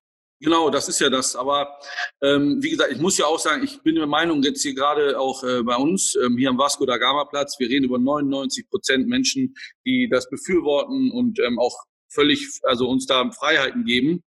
Genau, 0.45 0.69
das 0.69 0.91
ist 0.91 1.01
ja 1.01 1.09
das. 1.09 1.35
Aber 1.37 1.79
ähm, 2.21 2.63
wie 2.63 2.69
gesagt, 2.69 2.93
ich 2.93 3.01
muss 3.01 3.17
ja 3.17 3.25
auch 3.25 3.39
sagen, 3.39 3.65
ich 3.65 3.81
bin 3.81 3.95
der 3.95 4.07
Meinung, 4.07 4.43
jetzt 4.43 4.63
hier 4.63 4.75
gerade 4.75 5.19
auch 5.19 5.43
äh, 5.43 5.63
bei 5.63 5.77
uns, 5.77 6.17
ähm, 6.17 6.37
hier 6.37 6.51
am 6.51 6.59
Vasco 6.59 6.85
da 6.85 6.99
Gama 6.99 7.25
Platz, 7.25 7.59
wir 7.59 7.71
reden 7.71 7.87
über 7.87 7.99
99 7.99 8.69
Prozent 8.69 9.09
Menschen, 9.09 9.55
die 9.87 10.07
das 10.07 10.29
befürworten 10.29 11.11
und 11.11 11.41
ähm, 11.41 11.59
auch 11.59 11.75
völlig, 12.11 12.61
also 12.65 12.91
uns 12.91 13.07
da 13.07 13.31
Freiheiten 13.31 13.87
geben. 13.87 14.23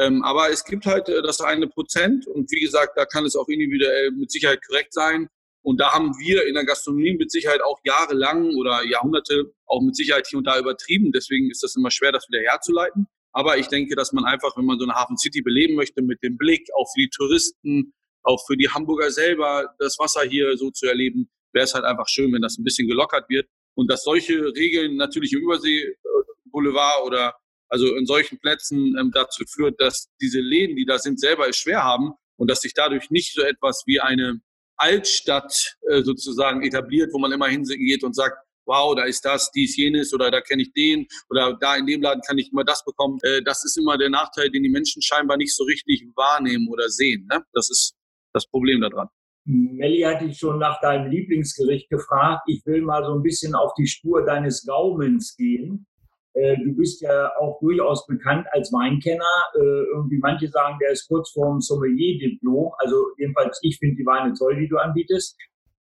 Ähm, 0.00 0.24
aber 0.24 0.50
es 0.50 0.64
gibt 0.64 0.86
halt 0.86 1.08
äh, 1.08 1.22
das 1.22 1.40
eine 1.40 1.68
Prozent 1.68 2.26
und 2.26 2.50
wie 2.50 2.60
gesagt, 2.60 2.94
da 2.96 3.04
kann 3.04 3.24
es 3.24 3.36
auch 3.36 3.46
individuell 3.46 4.10
mit 4.10 4.32
Sicherheit 4.32 4.66
korrekt 4.66 4.92
sein. 4.92 5.28
Und 5.62 5.78
da 5.78 5.92
haben 5.92 6.18
wir 6.18 6.48
in 6.48 6.54
der 6.54 6.64
Gastronomie 6.64 7.12
mit 7.16 7.30
Sicherheit 7.30 7.62
auch 7.62 7.78
jahrelang 7.84 8.56
oder 8.56 8.82
Jahrhunderte 8.82 9.52
auch 9.66 9.82
mit 9.82 9.94
Sicherheit 9.94 10.26
hier 10.26 10.38
und 10.38 10.46
da 10.48 10.58
übertrieben. 10.58 11.12
Deswegen 11.12 11.48
ist 11.48 11.62
das 11.62 11.76
immer 11.76 11.92
schwer, 11.92 12.10
das 12.10 12.26
wieder 12.28 12.40
herzuleiten. 12.40 13.06
Aber 13.32 13.58
ich 13.58 13.68
denke, 13.68 13.94
dass 13.94 14.12
man 14.12 14.24
einfach, 14.24 14.56
wenn 14.56 14.64
man 14.64 14.78
so 14.78 14.84
eine 14.84 14.94
Hafen 14.94 15.16
City 15.16 15.42
beleben 15.42 15.74
möchte, 15.74 16.02
mit 16.02 16.22
dem 16.22 16.36
Blick 16.36 16.68
auch 16.74 16.90
für 16.92 17.02
die 17.02 17.10
Touristen, 17.10 17.92
auch 18.22 18.44
für 18.46 18.56
die 18.56 18.68
Hamburger 18.68 19.10
selber, 19.10 19.74
das 19.78 19.98
Wasser 19.98 20.22
hier 20.22 20.56
so 20.56 20.70
zu 20.70 20.86
erleben, 20.86 21.30
wäre 21.52 21.64
es 21.64 21.74
halt 21.74 21.84
einfach 21.84 22.08
schön, 22.08 22.32
wenn 22.32 22.42
das 22.42 22.58
ein 22.58 22.64
bisschen 22.64 22.88
gelockert 22.88 23.28
wird. 23.28 23.48
Und 23.74 23.90
dass 23.90 24.02
solche 24.02 24.54
Regeln 24.54 24.96
natürlich 24.96 25.32
im 25.32 25.40
Überseeboulevard 25.40 27.04
oder 27.04 27.34
also 27.68 27.94
in 27.94 28.04
solchen 28.04 28.38
Plätzen 28.40 28.96
ähm, 28.98 29.12
dazu 29.14 29.44
führt, 29.46 29.80
dass 29.80 30.10
diese 30.20 30.40
Läden, 30.40 30.76
die 30.76 30.84
da 30.84 30.98
sind, 30.98 31.20
selber 31.20 31.48
es 31.48 31.56
schwer 31.56 31.84
haben 31.84 32.12
und 32.36 32.50
dass 32.50 32.62
sich 32.62 32.74
dadurch 32.74 33.10
nicht 33.10 33.32
so 33.32 33.42
etwas 33.42 33.84
wie 33.86 34.00
eine 34.00 34.40
Altstadt 34.76 35.76
äh, 35.88 36.02
sozusagen 36.02 36.62
etabliert, 36.62 37.10
wo 37.12 37.18
man 37.18 37.32
immer 37.32 37.46
hingeht 37.46 38.02
und 38.02 38.16
sagt, 38.16 38.38
wow, 38.66 38.94
da 38.94 39.04
ist 39.04 39.24
das, 39.24 39.50
dies, 39.52 39.76
jenes 39.76 40.12
oder 40.14 40.30
da 40.30 40.40
kenne 40.40 40.62
ich 40.62 40.72
den 40.72 41.06
oder 41.28 41.56
da 41.60 41.76
in 41.76 41.86
dem 41.86 42.02
Laden 42.02 42.22
kann 42.26 42.38
ich 42.38 42.50
immer 42.52 42.64
das 42.64 42.84
bekommen. 42.84 43.18
Äh, 43.22 43.42
das 43.42 43.64
ist 43.64 43.76
immer 43.78 43.98
der 43.98 44.10
Nachteil, 44.10 44.50
den 44.50 44.62
die 44.62 44.68
Menschen 44.68 45.02
scheinbar 45.02 45.36
nicht 45.36 45.54
so 45.54 45.64
richtig 45.64 46.06
wahrnehmen 46.14 46.68
oder 46.70 46.88
sehen. 46.88 47.26
Ne? 47.30 47.42
Das 47.52 47.70
ist 47.70 47.94
das 48.32 48.46
Problem 48.46 48.80
daran. 48.80 49.08
Melli 49.44 50.02
hat 50.02 50.20
dich 50.20 50.38
schon 50.38 50.58
nach 50.58 50.80
deinem 50.80 51.10
Lieblingsgericht 51.10 51.88
gefragt. 51.88 52.42
Ich 52.46 52.64
will 52.66 52.82
mal 52.82 53.04
so 53.04 53.14
ein 53.14 53.22
bisschen 53.22 53.54
auf 53.54 53.72
die 53.74 53.86
Spur 53.86 54.24
deines 54.24 54.64
Gaumens 54.66 55.34
gehen. 55.36 55.86
Äh, 56.34 56.56
du 56.62 56.74
bist 56.76 57.00
ja 57.00 57.32
auch 57.40 57.58
durchaus 57.60 58.06
bekannt 58.06 58.46
als 58.52 58.72
Weinkenner. 58.72 59.24
Äh, 59.54 59.84
irgendwie 59.94 60.18
manche 60.18 60.48
sagen, 60.48 60.78
der 60.80 60.92
ist 60.92 61.08
kurz 61.08 61.30
vorm 61.32 61.60
Sommelier-Diplom. 61.60 62.72
Also 62.78 62.94
jedenfalls, 63.18 63.58
ich 63.62 63.78
finde 63.78 63.96
die 63.96 64.06
Weine 64.06 64.32
toll, 64.34 64.56
die 64.56 64.68
du 64.68 64.76
anbietest. 64.76 65.36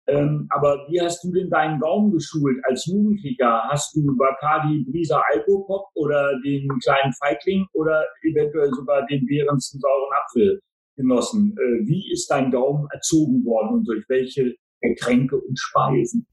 Ähm, 0.08 0.48
aber 0.52 0.86
wie 0.90 1.02
hast 1.02 1.24
du 1.24 1.32
denn 1.34 1.50
deinen 1.50 1.80
Gaumen 1.80 2.14
geschult 2.14 2.58
als 2.64 2.86
Jugendlicher? 2.86 3.64
Hast 3.70 3.94
du 3.96 4.16
Bacardi 4.16 4.86
Brisa 4.90 5.22
Alkopop 5.32 5.88
oder 5.96 6.40
den 6.46 6.70
kleinen 6.82 7.14
Feigling 7.14 7.66
oder 7.74 8.06
eventuell 8.24 8.70
sogar 8.72 9.06
den 9.08 9.26
bärensten 9.26 9.82
sauren 9.82 10.10
Apfel 10.24 10.62
genossen? 10.96 11.56
Äh, 11.58 11.88
wie 11.88 12.10
ist 12.12 12.28
dein 12.28 12.52
Gaumen 12.52 12.88
erzogen 12.92 13.44
worden 13.44 13.80
und 13.80 13.88
durch 13.88 14.06
welche 14.08 14.56
Getränke 14.82 15.38
und 15.38 15.60
Speisen? 15.60 16.26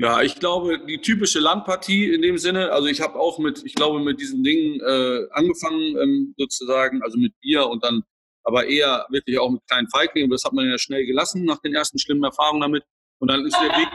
Ja, 0.00 0.22
ich 0.22 0.38
glaube, 0.38 0.78
die 0.86 0.98
typische 0.98 1.40
Landpartie 1.40 2.12
in 2.12 2.22
dem 2.22 2.38
Sinne, 2.38 2.70
also 2.70 2.86
ich 2.86 3.00
habe 3.00 3.18
auch 3.18 3.40
mit, 3.40 3.64
ich 3.64 3.74
glaube, 3.74 3.98
mit 3.98 4.20
diesen 4.20 4.44
Dingen 4.44 4.78
äh, 4.80 5.26
angefangen, 5.32 5.96
ähm, 5.96 6.34
sozusagen, 6.36 7.02
also 7.02 7.18
mit 7.18 7.32
Bier 7.40 7.66
und 7.66 7.82
dann 7.82 8.04
aber 8.48 8.66
eher 8.66 9.06
wirklich 9.10 9.38
auch 9.38 9.50
mit 9.50 9.60
kleinen 9.68 9.88
Feiglingen. 9.90 10.30
Das 10.30 10.44
hat 10.44 10.54
man 10.54 10.66
ja 10.66 10.78
schnell 10.78 11.04
gelassen 11.04 11.44
nach 11.44 11.58
den 11.58 11.74
ersten 11.74 11.98
schlimmen 11.98 12.24
Erfahrungen 12.24 12.62
damit. 12.62 12.84
Und 13.20 13.30
dann 13.30 13.44
ist 13.44 13.56
der 13.56 13.68
Weg, 13.68 13.88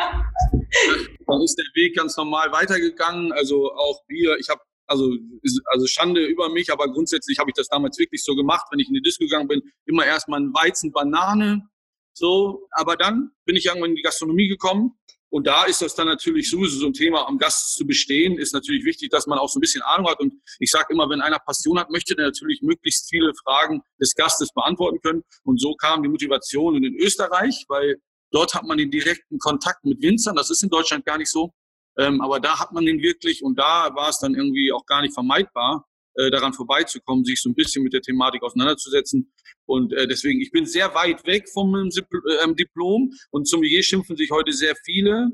dann 1.27 1.41
ist 1.41 1.55
der 1.55 1.65
Weg 1.73 1.95
ganz 1.95 2.15
normal 2.15 2.51
weitergegangen. 2.51 3.33
Also 3.33 3.73
auch 3.73 4.05
Bier. 4.07 4.37
Ich 4.39 4.49
habe 4.49 4.61
Also, 4.85 5.09
also 5.73 5.87
Schande 5.87 6.25
über 6.25 6.49
mich, 6.49 6.71
aber 6.71 6.91
grundsätzlich 6.91 7.39
habe 7.39 7.49
ich 7.49 7.55
das 7.55 7.67
damals 7.67 7.97
wirklich 7.97 8.23
so 8.23 8.35
gemacht, 8.35 8.67
wenn 8.69 8.79
ich 8.79 8.89
in 8.89 8.93
die 8.93 9.01
Disco 9.01 9.23
gegangen 9.23 9.47
bin, 9.47 9.61
immer 9.85 10.05
erstmal 10.05 10.41
ein 10.41 10.53
Weizen, 10.53 10.91
Banane, 10.91 11.63
so. 12.13 12.67
Aber 12.71 12.95
dann 12.95 13.31
bin 13.45 13.55
ich 13.55 13.65
irgendwann 13.65 13.91
in 13.91 13.95
die 13.95 14.03
Gastronomie 14.03 14.49
gekommen 14.49 14.99
und 15.33 15.47
da 15.47 15.63
ist 15.63 15.81
das 15.81 15.95
dann 15.95 16.05
natürlich 16.05 16.47
sowieso 16.47 16.77
so 16.77 16.85
ein 16.85 16.93
Thema, 16.93 17.27
am 17.27 17.39
Gast 17.39 17.73
zu 17.73 17.87
bestehen, 17.87 18.37
ist 18.37 18.53
natürlich 18.53 18.85
wichtig, 18.85 19.09
dass 19.09 19.25
man 19.25 19.39
auch 19.39 19.49
so 19.49 19.57
ein 19.57 19.61
bisschen 19.61 19.81
Ahnung 19.81 20.07
hat. 20.07 20.19
Und 20.19 20.35
ich 20.59 20.69
sage 20.69 20.93
immer, 20.93 21.09
wenn 21.09 21.21
einer 21.21 21.39
Passion 21.39 21.79
hat, 21.79 21.89
möchte 21.89 22.15
der 22.15 22.25
natürlich 22.27 22.61
möglichst 22.61 23.09
viele 23.09 23.33
Fragen 23.43 23.81
des 23.99 24.13
Gastes 24.13 24.53
beantworten 24.53 24.99
können. 25.01 25.23
Und 25.43 25.59
so 25.59 25.73
kam 25.73 26.03
die 26.03 26.09
Motivation 26.09 26.75
in 26.83 26.95
Österreich, 26.97 27.65
weil 27.67 27.97
dort 28.29 28.53
hat 28.53 28.65
man 28.65 28.77
den 28.77 28.91
direkten 28.91 29.39
Kontakt 29.39 29.83
mit 29.85 30.03
Winzern. 30.03 30.35
Das 30.35 30.51
ist 30.51 30.61
in 30.61 30.69
Deutschland 30.69 31.03
gar 31.03 31.17
nicht 31.17 31.31
so. 31.31 31.51
Ähm, 31.97 32.21
aber 32.21 32.39
da 32.39 32.59
hat 32.59 32.71
man 32.71 32.85
den 32.85 33.01
wirklich 33.01 33.43
und 33.43 33.57
da 33.57 33.89
war 33.95 34.09
es 34.09 34.19
dann 34.19 34.35
irgendwie 34.35 34.71
auch 34.71 34.85
gar 34.85 35.01
nicht 35.01 35.15
vermeidbar, 35.15 35.87
äh, 36.15 36.29
daran 36.31 36.53
vorbeizukommen, 36.53 37.25
sich 37.25 37.41
so 37.41 37.49
ein 37.49 37.55
bisschen 37.55 37.83
mit 37.83 37.93
der 37.93 38.01
Thematik 38.01 38.43
auseinanderzusetzen. 38.43 39.31
Und 39.65 39.93
äh, 39.93 40.07
deswegen, 40.07 40.41
ich 40.41 40.51
bin 40.51 40.65
sehr 40.65 40.93
weit 40.93 41.25
weg 41.25 41.49
vom 41.49 41.73
ähm, 41.75 42.55
Diplom 42.55 43.11
und 43.31 43.47
zum 43.47 43.63
IE 43.63 43.81
schimpfen 43.81 44.17
sich 44.17 44.31
heute 44.31 44.51
sehr 44.51 44.75
viele. 44.85 45.31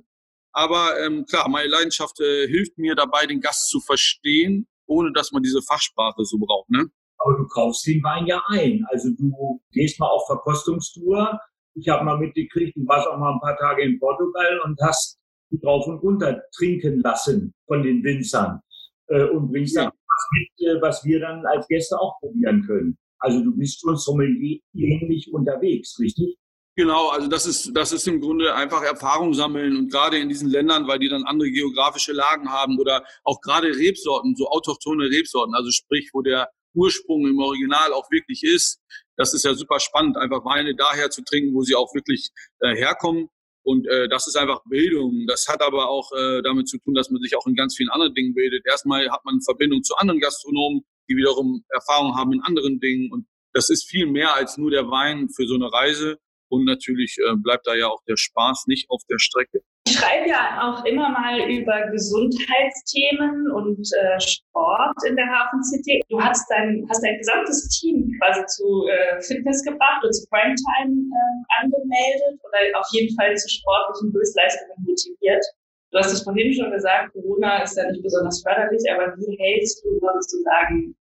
Aber 0.51 0.99
ähm, 0.99 1.25
klar, 1.25 1.47
meine 1.49 1.69
Leidenschaft 1.69 2.19
äh, 2.19 2.47
hilft 2.47 2.77
mir 2.77 2.95
dabei, 2.95 3.25
den 3.25 3.39
Gast 3.39 3.69
zu 3.69 3.79
verstehen, 3.79 4.67
ohne 4.87 5.11
dass 5.13 5.31
man 5.31 5.43
diese 5.43 5.61
Fachsprache 5.61 6.25
so 6.25 6.37
braucht. 6.37 6.69
Ne? 6.69 6.89
Aber 7.19 7.37
du 7.37 7.47
kaufst 7.47 7.85
den 7.85 8.01
Wein 8.03 8.25
ja 8.25 8.41
ein. 8.47 8.85
Also 8.89 9.09
du 9.17 9.61
gehst 9.71 9.99
mal 9.99 10.07
auf 10.07 10.25
Verkostungstour. 10.27 11.39
Ich 11.75 11.87
habe 11.87 12.03
mal 12.03 12.17
mitgekriegt, 12.17 12.75
du 12.75 12.87
warst 12.87 13.07
auch 13.07 13.17
mal 13.17 13.33
ein 13.33 13.39
paar 13.39 13.57
Tage 13.57 13.83
in 13.83 13.99
Portugal 13.99 14.59
und 14.65 14.79
hast 14.81 15.19
drauf 15.51 15.87
und 15.87 15.99
runter 15.99 16.41
trinken 16.55 16.99
lassen 17.01 17.53
von 17.67 17.83
den 17.83 18.03
Winzern 18.03 18.61
äh, 19.07 19.23
und 19.25 19.49
bringst 19.49 19.75
ja. 19.75 19.85
dann 19.85 19.93
mit, 20.31 20.81
was 20.81 21.03
wir 21.03 21.19
dann 21.19 21.45
als 21.45 21.67
Gäste 21.67 21.99
auch 21.99 22.19
probieren 22.19 22.63
können. 22.65 22.97
Also 23.19 23.43
du 23.43 23.55
bist 23.55 23.81
schon 23.81 23.97
sommelier 23.97 24.59
ähnlich 24.73 25.31
unterwegs, 25.33 25.97
richtig? 25.99 26.37
Genau, 26.75 27.09
also 27.09 27.27
das 27.27 27.45
ist, 27.45 27.75
das 27.75 27.91
ist 27.91 28.07
im 28.07 28.21
Grunde 28.21 28.55
einfach 28.55 28.81
Erfahrung 28.81 29.33
sammeln 29.33 29.75
und 29.75 29.91
gerade 29.91 30.17
in 30.17 30.29
diesen 30.29 30.49
Ländern, 30.49 30.87
weil 30.87 30.99
die 30.99 31.09
dann 31.09 31.25
andere 31.25 31.51
geografische 31.51 32.13
Lagen 32.13 32.49
haben 32.49 32.79
oder 32.79 33.03
auch 33.25 33.41
gerade 33.41 33.67
Rebsorten, 33.67 34.33
so 34.37 34.47
autochtone 34.47 35.09
Rebsorten, 35.09 35.53
also 35.53 35.71
sprich, 35.71 36.09
wo 36.13 36.21
der 36.21 36.49
Ursprung 36.73 37.27
im 37.27 37.39
Original 37.39 37.91
auch 37.91 38.09
wirklich 38.11 38.43
ist. 38.43 38.79
Das 39.17 39.33
ist 39.33 39.43
ja 39.43 39.53
super 39.55 39.81
spannend, 39.81 40.15
einfach 40.15 40.45
Weine 40.45 40.73
daher 40.73 41.09
zu 41.09 41.21
trinken, 41.23 41.53
wo 41.53 41.63
sie 41.63 41.75
auch 41.75 41.93
wirklich 41.93 42.29
äh, 42.61 42.75
herkommen. 42.75 43.27
Und 43.69 43.85
äh, 43.85 44.09
das 44.09 44.25
ist 44.25 44.35
einfach 44.35 44.63
Bildung. 44.67 45.27
Das 45.27 45.47
hat 45.47 45.61
aber 45.61 45.89
auch 45.89 46.11
äh, 46.13 46.41
damit 46.41 46.67
zu 46.67 46.79
tun, 46.79 46.95
dass 46.95 47.11
man 47.11 47.21
sich 47.21 47.37
auch 47.37 47.45
in 47.45 47.53
ganz 47.53 47.77
vielen 47.77 47.89
anderen 47.89 48.15
Dingen 48.15 48.33
bildet. 48.33 48.65
Erstmal 48.65 49.07
hat 49.11 49.23
man 49.25 49.41
Verbindung 49.41 49.83
zu 49.83 49.95
anderen 49.95 50.19
Gastronomen, 50.19 50.81
die 51.07 51.15
wiederum 51.15 51.63
Erfahrung 51.69 52.17
haben 52.17 52.33
in 52.33 52.41
anderen 52.41 52.79
Dingen. 52.79 53.11
Und 53.11 53.27
das 53.53 53.69
ist 53.69 53.87
viel 53.87 54.07
mehr 54.07 54.33
als 54.33 54.57
nur 54.57 54.71
der 54.71 54.89
Wein 54.89 55.29
für 55.29 55.45
so 55.45 55.53
eine 55.53 55.71
Reise. 55.71 56.17
Und 56.49 56.65
natürlich 56.65 57.17
äh, 57.19 57.35
bleibt 57.35 57.67
da 57.67 57.75
ja 57.75 57.89
auch 57.89 58.01
der 58.07 58.17
Spaß 58.17 58.63
nicht 58.65 58.89
auf 58.89 59.03
der 59.07 59.19
Strecke. 59.19 59.61
Ich 59.89 59.97
schreibe 59.97 60.29
ja 60.29 60.61
auch 60.61 60.85
immer 60.85 61.09
mal 61.09 61.49
über 61.49 61.89
Gesundheitsthemen 61.89 63.49
und 63.49 63.89
äh, 63.97 64.19
Sport 64.19 64.95
in 65.07 65.15
der 65.15 65.25
Hafen 65.25 65.63
City. 65.63 65.99
Du 66.09 66.21
hast 66.21 66.45
dein, 66.47 66.85
hast 66.87 67.01
dein 67.01 67.17
gesamtes 67.17 67.67
Team 67.69 68.13
quasi 68.21 68.45
zu 68.45 68.85
äh, 68.85 69.19
Fitness 69.19 69.63
gebracht 69.63 70.03
und 70.03 70.13
zu 70.13 70.27
Primetime 70.29 70.93
äh, 70.93 71.63
angemeldet 71.63 72.37
oder 72.37 72.79
auf 72.79 72.85
jeden 72.91 73.15
Fall 73.15 73.35
zu 73.35 73.49
sportlichen 73.49 74.13
Höchstleistungen 74.13 74.77
motiviert. 74.85 75.43
Du 75.89 75.97
hast 75.97 76.13
es 76.13 76.21
vorhin 76.21 76.53
schon 76.53 76.69
gesagt, 76.69 77.11
Corona 77.13 77.63
ist 77.63 77.75
ja 77.75 77.89
nicht 77.89 78.03
besonders 78.03 78.43
förderlich, 78.43 78.83
aber 78.93 79.17
wie 79.17 79.37
hältst 79.39 79.83
du, 79.83 79.89
würdest 79.89 80.31
du 80.31 80.43
sagen, 80.43 80.95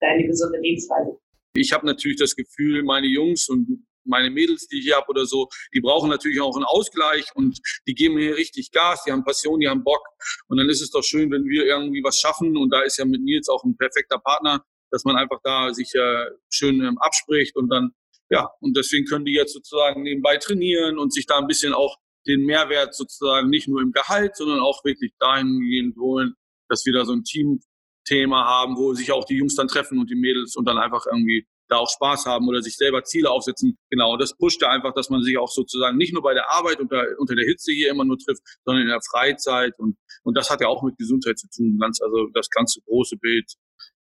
deine 0.00 0.26
gesunde 0.26 0.58
Lebensweise? 0.58 1.16
Ich 1.54 1.72
habe 1.72 1.86
natürlich 1.86 2.18
das 2.18 2.36
Gefühl, 2.36 2.82
meine 2.82 3.06
Jungs 3.06 3.48
und 3.48 3.86
meine 4.04 4.30
Mädels, 4.30 4.66
die 4.66 4.78
ich 4.78 4.84
hier 4.84 4.96
habe 4.96 5.08
oder 5.08 5.26
so, 5.26 5.48
die 5.74 5.80
brauchen 5.80 6.10
natürlich 6.10 6.40
auch 6.40 6.56
einen 6.56 6.64
Ausgleich 6.64 7.26
und 7.34 7.58
die 7.86 7.94
geben 7.94 8.18
hier 8.18 8.36
richtig 8.36 8.70
Gas, 8.70 9.04
die 9.04 9.12
haben 9.12 9.24
Passion, 9.24 9.60
die 9.60 9.68
haben 9.68 9.84
Bock. 9.84 10.02
Und 10.48 10.58
dann 10.58 10.68
ist 10.68 10.80
es 10.80 10.90
doch 10.90 11.02
schön, 11.02 11.30
wenn 11.30 11.44
wir 11.44 11.66
irgendwie 11.66 12.02
was 12.02 12.18
schaffen 12.18 12.56
und 12.56 12.70
da 12.70 12.82
ist 12.82 12.98
ja 12.98 13.04
mit 13.04 13.22
Nils 13.22 13.48
auch 13.48 13.64
ein 13.64 13.76
perfekter 13.76 14.18
Partner, 14.18 14.64
dass 14.90 15.04
man 15.04 15.16
einfach 15.16 15.40
da 15.42 15.72
sich 15.72 15.94
äh, 15.94 16.26
schön 16.50 16.80
ähm, 16.82 16.98
abspricht 16.98 17.56
und 17.56 17.68
dann, 17.68 17.92
ja, 18.30 18.50
und 18.60 18.76
deswegen 18.76 19.06
können 19.06 19.24
die 19.24 19.34
jetzt 19.34 19.52
sozusagen 19.52 20.02
nebenbei 20.02 20.36
trainieren 20.36 20.98
und 20.98 21.12
sich 21.12 21.26
da 21.26 21.38
ein 21.38 21.46
bisschen 21.46 21.72
auch 21.72 21.98
den 22.26 22.44
Mehrwert 22.44 22.94
sozusagen 22.94 23.50
nicht 23.50 23.68
nur 23.68 23.80
im 23.80 23.92
Gehalt, 23.92 24.36
sondern 24.36 24.60
auch 24.60 24.84
wirklich 24.84 25.12
dahingehend 25.18 25.96
holen, 25.96 26.34
dass 26.68 26.84
wir 26.86 26.92
da 26.92 27.04
so 27.04 27.12
ein 27.12 27.24
Teamthema 27.24 28.44
haben, 28.44 28.76
wo 28.76 28.94
sich 28.94 29.10
auch 29.12 29.24
die 29.24 29.36
Jungs 29.36 29.56
dann 29.56 29.68
treffen 29.68 29.98
und 29.98 30.10
die 30.10 30.14
Mädels 30.14 30.56
und 30.56 30.66
dann 30.66 30.78
einfach 30.78 31.06
irgendwie 31.06 31.46
da 31.72 31.78
auch 31.78 31.90
Spaß 31.90 32.26
haben 32.26 32.48
oder 32.48 32.62
sich 32.62 32.76
selber 32.76 33.02
Ziele 33.04 33.30
aufsetzen. 33.30 33.78
Genau, 33.90 34.16
das 34.16 34.36
pusht 34.36 34.62
einfach, 34.62 34.94
dass 34.94 35.10
man 35.10 35.22
sich 35.22 35.38
auch 35.38 35.50
sozusagen 35.50 35.96
nicht 35.96 36.12
nur 36.12 36.22
bei 36.22 36.34
der 36.34 36.50
Arbeit 36.50 36.80
unter, 36.80 37.04
unter 37.18 37.34
der 37.34 37.46
Hitze 37.46 37.72
hier 37.72 37.90
immer 37.90 38.04
nur 38.04 38.18
trifft, 38.18 38.42
sondern 38.64 38.82
in 38.82 38.88
der 38.88 39.00
Freizeit 39.02 39.78
und, 39.78 39.96
und 40.22 40.36
das 40.36 40.50
hat 40.50 40.60
ja 40.60 40.68
auch 40.68 40.82
mit 40.82 40.96
Gesundheit 40.98 41.38
zu 41.38 41.48
tun, 41.48 41.78
ganz, 41.80 42.00
also 42.00 42.28
das 42.34 42.48
ganze 42.50 42.80
große 42.82 43.16
Bild. 43.16 43.52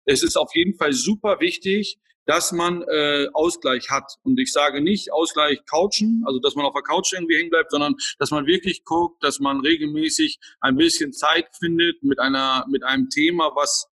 Es 0.05 0.23
ist 0.23 0.37
auf 0.37 0.51
jeden 0.55 0.75
Fall 0.75 0.93
super 0.93 1.41
wichtig, 1.41 1.99
dass 2.29 2.53
man 2.53 2.83
äh, 2.83 3.27
Ausgleich 3.33 3.91
hat. 3.91 4.17
Und 4.23 4.39
ich 4.39 4.53
sage 4.53 4.83
nicht 4.83 5.13
Ausgleich 5.13 5.65
couchen, 5.65 6.23
also 6.27 6.39
dass 6.39 6.55
man 6.55 6.67
auf 6.67 6.75
der 6.75 6.83
Couch 6.83 7.15
irgendwie 7.15 7.37
hängen 7.37 7.49
bleibt, 7.49 7.71
sondern 7.71 7.95
dass 8.19 8.31
man 8.31 8.47
wirklich 8.47 8.85
guckt, 8.85 9.25
dass 9.25 9.41
man 9.41 9.61
regelmäßig 9.61 10.39
ein 10.61 10.77
bisschen 10.77 11.15
Zeit 11.15 11.49
findet 11.59 12.03
mit 12.03 12.19
einer 12.19 12.67
mit 12.69 12.85
einem 12.85 13.09
Thema, 13.09 13.53
was 13.55 13.89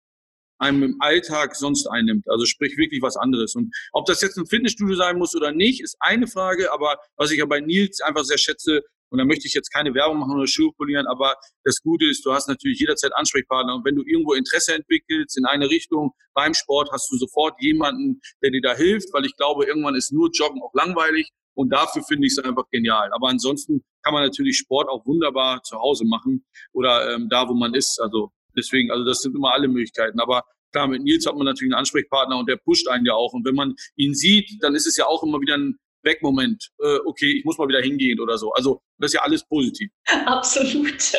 einem 0.58 0.82
im 0.82 0.96
Alltag 1.00 1.56
sonst 1.56 1.86
einnimmt. 1.86 2.28
Also 2.28 2.44
sprich 2.46 2.76
wirklich 2.76 3.02
was 3.02 3.16
anderes. 3.16 3.54
Und 3.54 3.74
ob 3.92 4.06
das 4.06 4.20
jetzt 4.22 4.36
ein 4.38 4.46
Fitnessstudio 4.46 4.96
sein 4.96 5.18
muss 5.18 5.34
oder 5.34 5.52
nicht, 5.52 5.82
ist 5.82 5.96
eine 6.00 6.26
Frage. 6.26 6.72
Aber 6.72 6.98
was 7.16 7.30
ich 7.30 7.38
ja 7.38 7.46
bei 7.46 7.60
Nils 7.60 8.00
einfach 8.00 8.24
sehr 8.24 8.38
schätze, 8.38 8.82
und 9.10 9.18
da 9.18 9.24
möchte 9.24 9.46
ich 9.46 9.54
jetzt 9.54 9.72
keine 9.72 9.94
Werbung 9.94 10.18
machen 10.18 10.36
oder 10.36 10.46
Schuhe 10.46 10.72
polieren, 10.72 11.06
aber 11.06 11.36
das 11.64 11.80
Gute 11.80 12.06
ist, 12.06 12.26
du 12.26 12.32
hast 12.32 12.48
natürlich 12.48 12.80
jederzeit 12.80 13.12
Ansprechpartner. 13.14 13.74
Und 13.76 13.84
wenn 13.84 13.94
du 13.94 14.02
irgendwo 14.02 14.32
Interesse 14.34 14.74
entwickelst 14.74 15.38
in 15.38 15.46
eine 15.46 15.70
Richtung 15.70 16.12
beim 16.34 16.54
Sport, 16.54 16.90
hast 16.92 17.10
du 17.10 17.16
sofort 17.16 17.60
jemanden, 17.60 18.20
der 18.42 18.50
dir 18.50 18.60
da 18.60 18.74
hilft, 18.74 19.12
weil 19.12 19.24
ich 19.24 19.36
glaube, 19.36 19.64
irgendwann 19.66 19.94
ist 19.94 20.12
nur 20.12 20.30
Joggen 20.32 20.60
auch 20.60 20.74
langweilig. 20.74 21.30
Und 21.54 21.70
dafür 21.70 22.02
finde 22.02 22.26
ich 22.26 22.34
es 22.36 22.44
einfach 22.44 22.68
genial. 22.70 23.10
Aber 23.12 23.28
ansonsten 23.28 23.82
kann 24.02 24.12
man 24.12 24.24
natürlich 24.24 24.58
Sport 24.58 24.90
auch 24.90 25.06
wunderbar 25.06 25.62
zu 25.62 25.78
Hause 25.78 26.04
machen 26.04 26.44
oder 26.72 27.14
ähm, 27.14 27.28
da, 27.30 27.48
wo 27.48 27.54
man 27.54 27.74
ist. 27.74 27.98
Also 27.98 28.30
Deswegen, 28.56 28.90
also 28.90 29.04
das 29.04 29.20
sind 29.20 29.34
immer 29.34 29.52
alle 29.52 29.68
Möglichkeiten. 29.68 30.20
Aber 30.20 30.42
klar, 30.72 30.88
mit 30.88 31.02
Nils 31.02 31.26
hat 31.26 31.36
man 31.36 31.44
natürlich 31.46 31.72
einen 31.72 31.80
Ansprechpartner 31.80 32.38
und 32.38 32.48
der 32.48 32.56
pusht 32.56 32.88
einen 32.88 33.06
ja 33.06 33.14
auch. 33.14 33.32
Und 33.32 33.46
wenn 33.46 33.54
man 33.54 33.74
ihn 33.96 34.14
sieht, 34.14 34.50
dann 34.62 34.74
ist 34.74 34.86
es 34.86 34.96
ja 34.96 35.06
auch 35.06 35.22
immer 35.22 35.40
wieder 35.40 35.56
ein 35.56 35.78
Wegmoment. 36.06 36.70
Äh, 36.78 36.98
okay, 37.04 37.32
ich 37.38 37.44
muss 37.44 37.58
mal 37.58 37.68
wieder 37.68 37.80
hingehen 37.80 38.20
oder 38.20 38.38
so. 38.38 38.52
Also 38.52 38.80
das 38.98 39.10
ist 39.10 39.14
ja 39.14 39.22
alles 39.22 39.46
positiv. 39.46 39.90
Absolut. 40.26 41.12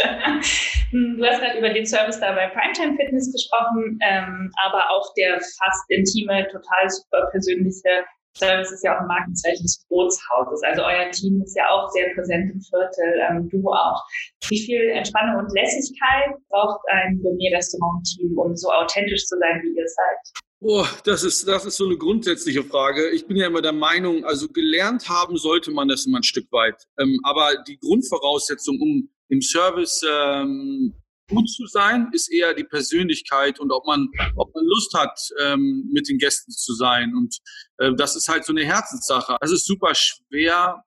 Du 0.91 1.25
hast 1.25 1.41
gerade 1.41 1.59
über 1.59 1.69
den 1.69 1.85
Service 1.85 2.19
da 2.19 2.33
bei 2.33 2.47
Primetime 2.47 2.95
Fitness 2.95 3.31
gesprochen, 3.31 3.99
ähm, 4.01 4.49
aber 4.63 4.89
auch 4.89 5.13
der 5.15 5.35
fast 5.35 5.89
intime, 5.89 6.47
total 6.47 6.89
super 6.89 7.27
persönliche 7.31 8.05
Service 8.37 8.71
ist 8.71 8.83
ja 8.83 8.95
auch 8.95 9.01
ein 9.01 9.07
Markenzeichen 9.07 9.63
des 9.63 9.85
Bootshauses. 9.89 10.61
Also 10.63 10.83
euer 10.83 11.09
Team 11.11 11.41
ist 11.43 11.55
ja 11.55 11.69
auch 11.69 11.89
sehr 11.89 12.13
präsent 12.13 12.51
im 12.53 12.61
Viertel, 12.61 13.21
ähm, 13.29 13.49
du 13.49 13.67
auch. 13.69 14.03
Wie 14.49 14.59
viel 14.59 14.89
Entspannung 14.89 15.43
und 15.43 15.51
Lässigkeit 15.53 16.35
braucht 16.49 16.79
ein 16.89 17.19
Gourmet-Restaurant-Team, 17.21 18.37
um 18.37 18.55
so 18.55 18.71
authentisch 18.71 19.25
zu 19.25 19.37
sein, 19.39 19.61
wie 19.63 19.77
ihr 19.77 19.87
seid? 19.87 20.43
Oh, 20.59 20.85
das 21.03 21.23
ist, 21.23 21.47
das 21.47 21.65
ist 21.65 21.77
so 21.77 21.85
eine 21.85 21.97
grundsätzliche 21.97 22.63
Frage. 22.63 23.09
Ich 23.09 23.27
bin 23.27 23.37
ja 23.37 23.47
immer 23.47 23.61
der 23.61 23.73
Meinung, 23.73 24.25
also 24.25 24.47
gelernt 24.47 25.07
haben 25.07 25.37
sollte 25.37 25.71
man 25.71 25.87
das 25.87 26.07
immer 26.07 26.17
ein 26.17 26.23
Stück 26.23 26.51
weit. 26.51 26.83
Ähm, 26.99 27.19
aber 27.23 27.63
die 27.67 27.77
Grundvoraussetzung, 27.77 28.79
um 28.81 29.09
im 29.29 29.41
Service 29.41 30.03
ähm, 30.09 30.95
gut 31.27 31.49
zu 31.49 31.65
sein, 31.67 32.09
ist 32.13 32.31
eher 32.31 32.53
die 32.53 32.63
Persönlichkeit 32.63 33.59
und 33.59 33.71
ob 33.71 33.85
man, 33.85 34.09
ob 34.35 34.53
man 34.55 34.65
Lust 34.65 34.93
hat, 34.93 35.19
ähm, 35.43 35.89
mit 35.91 36.07
den 36.09 36.17
Gästen 36.17 36.51
zu 36.51 36.73
sein. 36.73 37.13
Und 37.15 37.37
äh, 37.77 37.93
das 37.95 38.15
ist 38.15 38.29
halt 38.29 38.45
so 38.45 38.53
eine 38.53 38.65
Herzenssache. 38.65 39.37
Es 39.41 39.51
ist 39.51 39.65
super 39.65 39.93
schwer, 39.93 40.83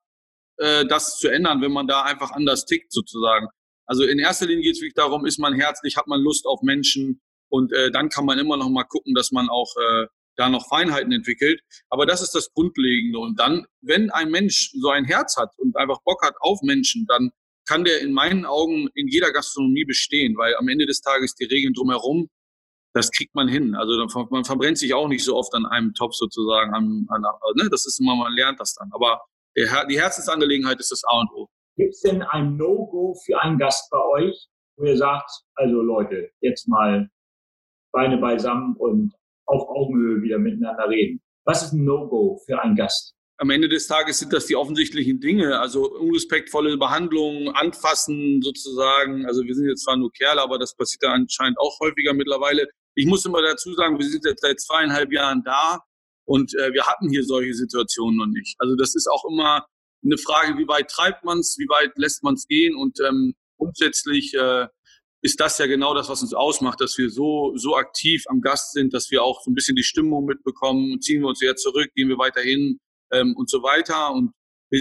äh, 0.57 0.87
das 0.87 1.19
zu 1.19 1.29
ändern, 1.29 1.61
wenn 1.61 1.73
man 1.73 1.87
da 1.87 2.03
einfach 2.03 2.31
anders 2.33 2.65
tickt 2.65 2.93
sozusagen. 2.93 3.49
Also 3.87 4.05
in 4.05 4.19
erster 4.19 4.47
Linie 4.47 4.63
geht 4.63 4.77
es 4.77 4.81
wirklich 4.81 4.95
darum, 4.95 5.27
ist 5.27 5.39
man 5.39 5.55
herzlich, 5.55 5.97
hat 5.97 6.07
man 6.07 6.21
Lust 6.21 6.47
auf 6.47 6.63
Menschen 6.63 7.21
und 7.51 7.73
äh, 7.73 7.91
dann 7.91 8.09
kann 8.09 8.25
man 8.25 8.39
immer 8.39 8.57
noch 8.57 8.69
mal 8.69 8.85
gucken, 8.85 9.15
dass 9.15 9.33
man 9.33 9.49
auch 9.49 9.75
äh, 9.77 10.07
da 10.37 10.49
noch 10.49 10.69
Feinheiten 10.69 11.13
entwickelt. 11.13 11.61
Aber 11.91 12.07
das 12.07 12.23
ist 12.23 12.35
das 12.35 12.53
Grundlegende. 12.53 13.19
Und 13.19 13.39
dann, 13.39 13.67
wenn 13.83 14.11
ein 14.11 14.31
Mensch 14.31 14.71
so 14.81 14.89
ein 14.91 15.05
Herz 15.05 15.37
hat 15.37 15.51
und 15.59 15.77
einfach 15.77 15.99
Bock 16.05 16.23
hat 16.25 16.35
auf 16.41 16.63
Menschen, 16.63 17.05
dann 17.09 17.31
kann 17.71 17.85
der 17.85 18.01
in 18.01 18.13
meinen 18.13 18.47
Augen 18.47 18.89
in 18.95 19.07
jeder 19.07 19.33
Gastronomie 19.33 19.85
bestehen, 19.85 20.37
weil 20.37 20.57
am 20.57 20.67
Ende 20.67 20.87
des 20.87 21.03
Tages 21.03 21.37
die 21.37 21.45
Regeln 21.45 21.73
drumherum, 21.73 22.29
das 22.95 23.13
kriegt 23.13 23.33
man 23.37 23.47
hin. 23.47 23.77
Also 23.77 23.97
man 24.31 24.45
verbrennt 24.45 24.77
sich 24.77 24.93
auch 24.93 25.07
nicht 25.07 25.23
so 25.23 25.37
oft 25.37 25.55
an 25.55 25.67
einem 25.67 25.95
Topf 25.95 26.15
sozusagen. 26.15 26.75
An, 26.75 27.07
an, 27.11 27.23
ne? 27.55 27.69
Das 27.71 27.87
ist 27.87 28.01
immer, 28.01 28.17
man 28.17 28.35
lernt 28.35 28.59
das 28.59 28.75
dann. 28.75 28.91
Aber 28.93 29.21
der, 29.57 29.87
die 29.87 30.01
Herzensangelegenheit 30.01 30.81
ist 30.81 30.91
das 30.91 31.05
A 31.05 31.21
und 31.21 31.31
O. 31.33 31.49
Gibt 31.77 31.95
es 31.95 32.01
denn 32.01 32.23
ein 32.23 32.57
No-Go 32.57 33.15
für 33.25 33.41
einen 33.41 33.57
Gast 33.57 33.89
bei 33.93 34.03
euch, 34.19 34.49
wo 34.77 34.87
ihr 34.87 34.97
sagt, 34.97 35.31
also 35.55 35.81
Leute, 35.81 36.29
jetzt 36.41 36.67
mal 36.67 37.09
Beine 37.93 38.19
beisammen 38.19 38.75
und 38.79 39.15
auf 39.47 39.69
Augenhöhe 39.69 40.23
wieder 40.23 40.39
miteinander 40.39 40.89
reden. 40.89 41.23
Was 41.45 41.63
ist 41.63 41.73
ein 41.73 41.85
No-Go 41.85 42.41
für 42.45 42.61
einen 42.61 42.75
Gast? 42.75 43.15
Am 43.41 43.49
Ende 43.49 43.71
des 43.71 43.87
Tages 43.87 44.19
sind 44.19 44.35
das 44.35 44.45
die 44.45 44.55
offensichtlichen 44.55 45.19
Dinge, 45.19 45.59
also 45.59 45.91
unrespektvolle 45.91 46.77
Behandlung, 46.77 47.49
Anfassen 47.49 48.43
sozusagen. 48.43 49.25
Also 49.25 49.45
wir 49.45 49.55
sind 49.55 49.67
jetzt 49.67 49.85
zwar 49.85 49.97
nur 49.97 50.13
Kerle, 50.13 50.43
aber 50.43 50.59
das 50.59 50.77
passiert 50.77 51.05
ja 51.05 51.13
anscheinend 51.13 51.59
auch 51.59 51.81
häufiger 51.81 52.13
mittlerweile. 52.13 52.69
Ich 52.95 53.07
muss 53.07 53.25
immer 53.25 53.41
dazu 53.41 53.73
sagen, 53.73 53.99
wir 53.99 54.07
sind 54.07 54.27
jetzt 54.27 54.43
seit 54.43 54.61
zweieinhalb 54.61 55.11
Jahren 55.11 55.43
da 55.43 55.81
und 56.27 56.55
äh, 56.55 56.75
wir 56.75 56.87
hatten 56.87 57.09
hier 57.09 57.25
solche 57.25 57.55
Situationen 57.55 58.19
noch 58.19 58.27
nicht. 58.27 58.57
Also 58.59 58.77
das 58.77 58.95
ist 58.95 59.09
auch 59.11 59.25
immer 59.25 59.65
eine 60.05 60.19
Frage, 60.19 60.59
wie 60.59 60.69
weit 60.69 60.91
treibt 60.91 61.25
man 61.25 61.39
es, 61.39 61.57
wie 61.59 61.69
weit 61.71 61.93
lässt 61.97 62.23
man 62.23 62.35
es 62.35 62.47
gehen 62.47 62.77
und 62.77 63.01
ähm, 63.01 63.35
grundsätzlich 63.57 64.35
äh, 64.35 64.67
ist 65.23 65.41
das 65.41 65.57
ja 65.57 65.67
genau 65.67 65.95
das, 65.95 66.11
was 66.11 66.21
uns 66.21 66.35
ausmacht, 66.35 66.83
dass 66.83 66.99
wir 66.99 67.09
so, 67.09 67.57
so 67.57 67.75
aktiv 67.77 68.25
am 68.29 68.43
Gast 68.43 68.73
sind, 68.73 68.93
dass 68.93 69.11
wir 69.11 69.23
auch 69.23 69.43
so 69.43 69.51
ein 69.51 69.55
bisschen 69.55 69.77
die 69.77 69.83
Stimmung 69.83 70.27
mitbekommen, 70.27 71.01
ziehen 71.01 71.23
wir 71.23 71.29
uns 71.29 71.41
wieder 71.41 71.57
zurück, 71.57 71.89
gehen 71.95 72.11
wir 72.11 72.19
weiter 72.19 72.43
hin, 72.43 72.79
ähm, 73.13 73.35
und 73.37 73.51
so 73.51 73.63
weiter. 73.63 74.13
Und, 74.13 74.33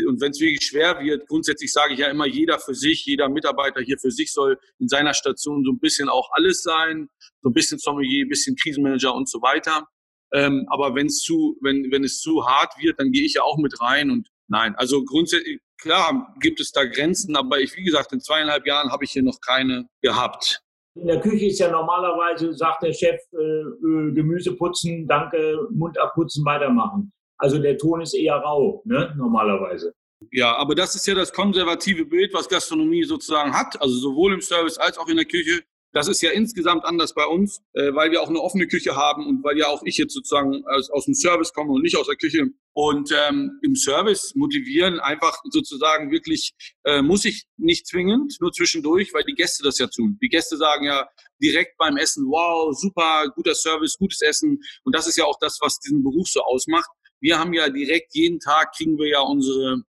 und 0.08 0.22
wenn 0.22 0.32
es 0.32 0.40
wirklich 0.40 0.66
schwer 0.66 1.00
wird, 1.00 1.28
grundsätzlich 1.28 1.72
sage 1.72 1.94
ich 1.94 2.00
ja 2.00 2.08
immer, 2.08 2.28
jeder 2.28 2.60
für 2.60 2.76
sich, 2.76 3.06
jeder 3.06 3.30
Mitarbeiter 3.30 3.82
hier 3.82 3.98
für 3.98 4.12
sich 4.12 4.32
soll 4.32 4.60
in 4.80 4.88
seiner 4.88 5.14
Station 5.14 5.64
so 5.64 5.72
ein 5.72 5.80
bisschen 5.80 6.10
auch 6.10 6.30
alles 6.34 6.62
sein, 6.62 7.10
so 7.42 7.50
ein 7.50 7.54
bisschen 7.54 7.80
Sommelier, 7.80 8.26
ein 8.26 8.30
bisschen 8.30 8.56
Krisenmanager 8.56 9.14
und 9.14 9.30
so 9.30 9.42
weiter. 9.42 9.88
Ähm, 10.32 10.68
aber 10.70 10.94
wenn's 10.96 11.22
zu, 11.22 11.58
wenn, 11.62 11.92
wenn 11.92 12.04
es 12.04 12.20
zu 12.20 12.46
hart 12.46 12.74
wird, 12.80 13.00
dann 13.00 13.12
gehe 13.12 13.26
ich 13.26 13.34
ja 13.36 13.42
auch 13.42 13.58
mit 13.58 13.82
rein 13.82 14.12
und 14.12 14.30
nein, 14.48 14.76
also 14.76 15.04
grundsätzlich, 15.04 15.60
klar 15.82 16.36
gibt 16.40 16.60
es 16.60 16.72
da 16.72 16.86
Grenzen, 16.86 17.36
aber 17.36 17.60
ich, 17.60 17.76
wie 17.76 17.84
gesagt, 17.84 18.14
in 18.14 18.22
zweieinhalb 18.22 18.68
Jahren 18.68 18.92
habe 18.92 19.06
ich 19.06 19.12
hier 19.12 19.24
noch 19.24 19.40
keine 19.42 19.88
gehabt. 20.02 20.62
In 20.96 21.08
der 21.08 21.20
Küche 21.20 21.48
ist 21.48 21.60
ja 21.60 21.72
normalerweise, 21.72 22.54
sagt 22.54 22.84
der 22.84 22.94
Chef, 22.94 23.20
äh, 23.34 24.14
Gemüse 24.14 24.56
putzen, 24.56 25.08
danke, 25.08 25.68
Mund 25.72 25.98
abputzen, 25.98 26.44
weitermachen. 26.46 27.12
Also 27.40 27.58
der 27.58 27.78
Ton 27.78 28.02
ist 28.02 28.14
eher 28.14 28.36
rau, 28.36 28.82
ne, 28.86 29.14
normalerweise. 29.18 29.94
Ja, 30.32 30.56
aber 30.58 30.76
das 30.76 30.96
ist 30.96 31.08
ja 31.08 31.16
das 31.16 31.32
konservative 31.32 32.06
Bild, 32.06 32.34
was 32.34 32.50
Gastronomie 32.50 33.06
sozusagen 33.06 33.54
hat, 33.54 33.82
also 33.82 33.96
sowohl 33.96 34.34
im 34.34 34.42
Service 34.42 34.78
als 34.78 34.98
auch 34.98 35.08
in 35.08 35.16
der 35.16 35.26
Küche. 35.26 35.64
Das 35.92 36.08
ist 36.08 36.22
ja 36.22 36.30
insgesamt 36.30 36.86
anders 36.86 37.16
bei 37.16 37.26
uns, 37.26 37.62
äh, 37.74 37.94
weil 37.96 38.12
wir 38.12 38.22
auch 38.22 38.30
eine 38.30 38.42
offene 38.42 38.68
Küche 38.68 38.96
haben 38.96 39.26
und 39.26 39.44
weil 39.44 39.58
ja 39.58 39.68
auch 39.68 39.82
ich 39.86 39.98
jetzt 39.98 40.14
sozusagen 40.14 40.64
aus, 40.68 40.92
aus 40.92 41.06
dem 41.06 41.16
Service 41.16 41.52
komme 41.52 41.72
und 41.72 41.82
nicht 41.82 41.98
aus 41.98 42.06
der 42.06 42.18
Küche. 42.18 42.48
Und 42.74 43.12
ähm, 43.12 43.60
im 43.64 43.76
Service 43.76 44.34
motivieren 44.36 45.00
einfach 45.00 45.42
sozusagen 45.50 46.12
wirklich, 46.12 46.54
äh, 46.84 47.02
muss 47.02 47.26
ich 47.26 47.46
nicht 47.58 47.88
zwingend, 47.88 48.36
nur 48.40 48.52
zwischendurch, 48.52 49.14
weil 49.16 49.24
die 49.24 49.34
Gäste 49.34 49.64
das 49.64 49.80
ja 49.80 49.88
tun. 49.88 50.20
Die 50.22 50.30
Gäste 50.30 50.58
sagen 50.58 50.86
ja 50.86 51.08
direkt 51.42 51.76
beim 51.78 51.98
Essen, 51.98 52.26
wow, 52.28 52.72
super, 52.78 53.32
guter 53.34 53.56
Service, 53.56 53.98
gutes 53.98 54.22
Essen. 54.22 54.60
Und 54.84 54.96
das 54.96 55.08
ist 55.08 55.18
ja 55.18 55.26
auch 55.26 55.40
das, 55.40 55.58
was 55.60 55.80
diesen 55.80 56.04
Beruf 56.04 56.28
so 56.28 56.42
ausmacht 56.42 56.90
wir 57.22 57.40
haben 57.40 57.54
ja 57.54 57.70
direkt 57.70 58.16
jeden 58.16 58.40
Tag 58.40 58.74
kriegen 58.76 58.98
wir 58.98 59.08
ja 59.08 59.22
unsere, 59.22 59.84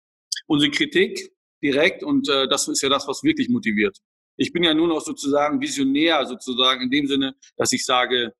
unsere 0.47 0.71
Kritik 0.71 1.31
direkt 1.61 2.03
und 2.03 2.29
äh, 2.29 2.47
das 2.47 2.67
ist 2.67 2.81
ja 2.81 2.89
das, 2.89 3.07
was 3.07 3.23
wirklich 3.23 3.49
motiviert. 3.49 3.97
Ich 4.37 4.53
bin 4.53 4.63
ja 4.63 4.73
nur 4.73 4.87
noch 4.87 5.01
sozusagen 5.01 5.59
visionär, 5.59 6.25
sozusagen 6.25 6.83
in 6.83 6.89
dem 6.91 7.07
Sinne, 7.07 7.35
dass 7.55 7.73
ich 7.73 7.83
sage, 7.83 8.33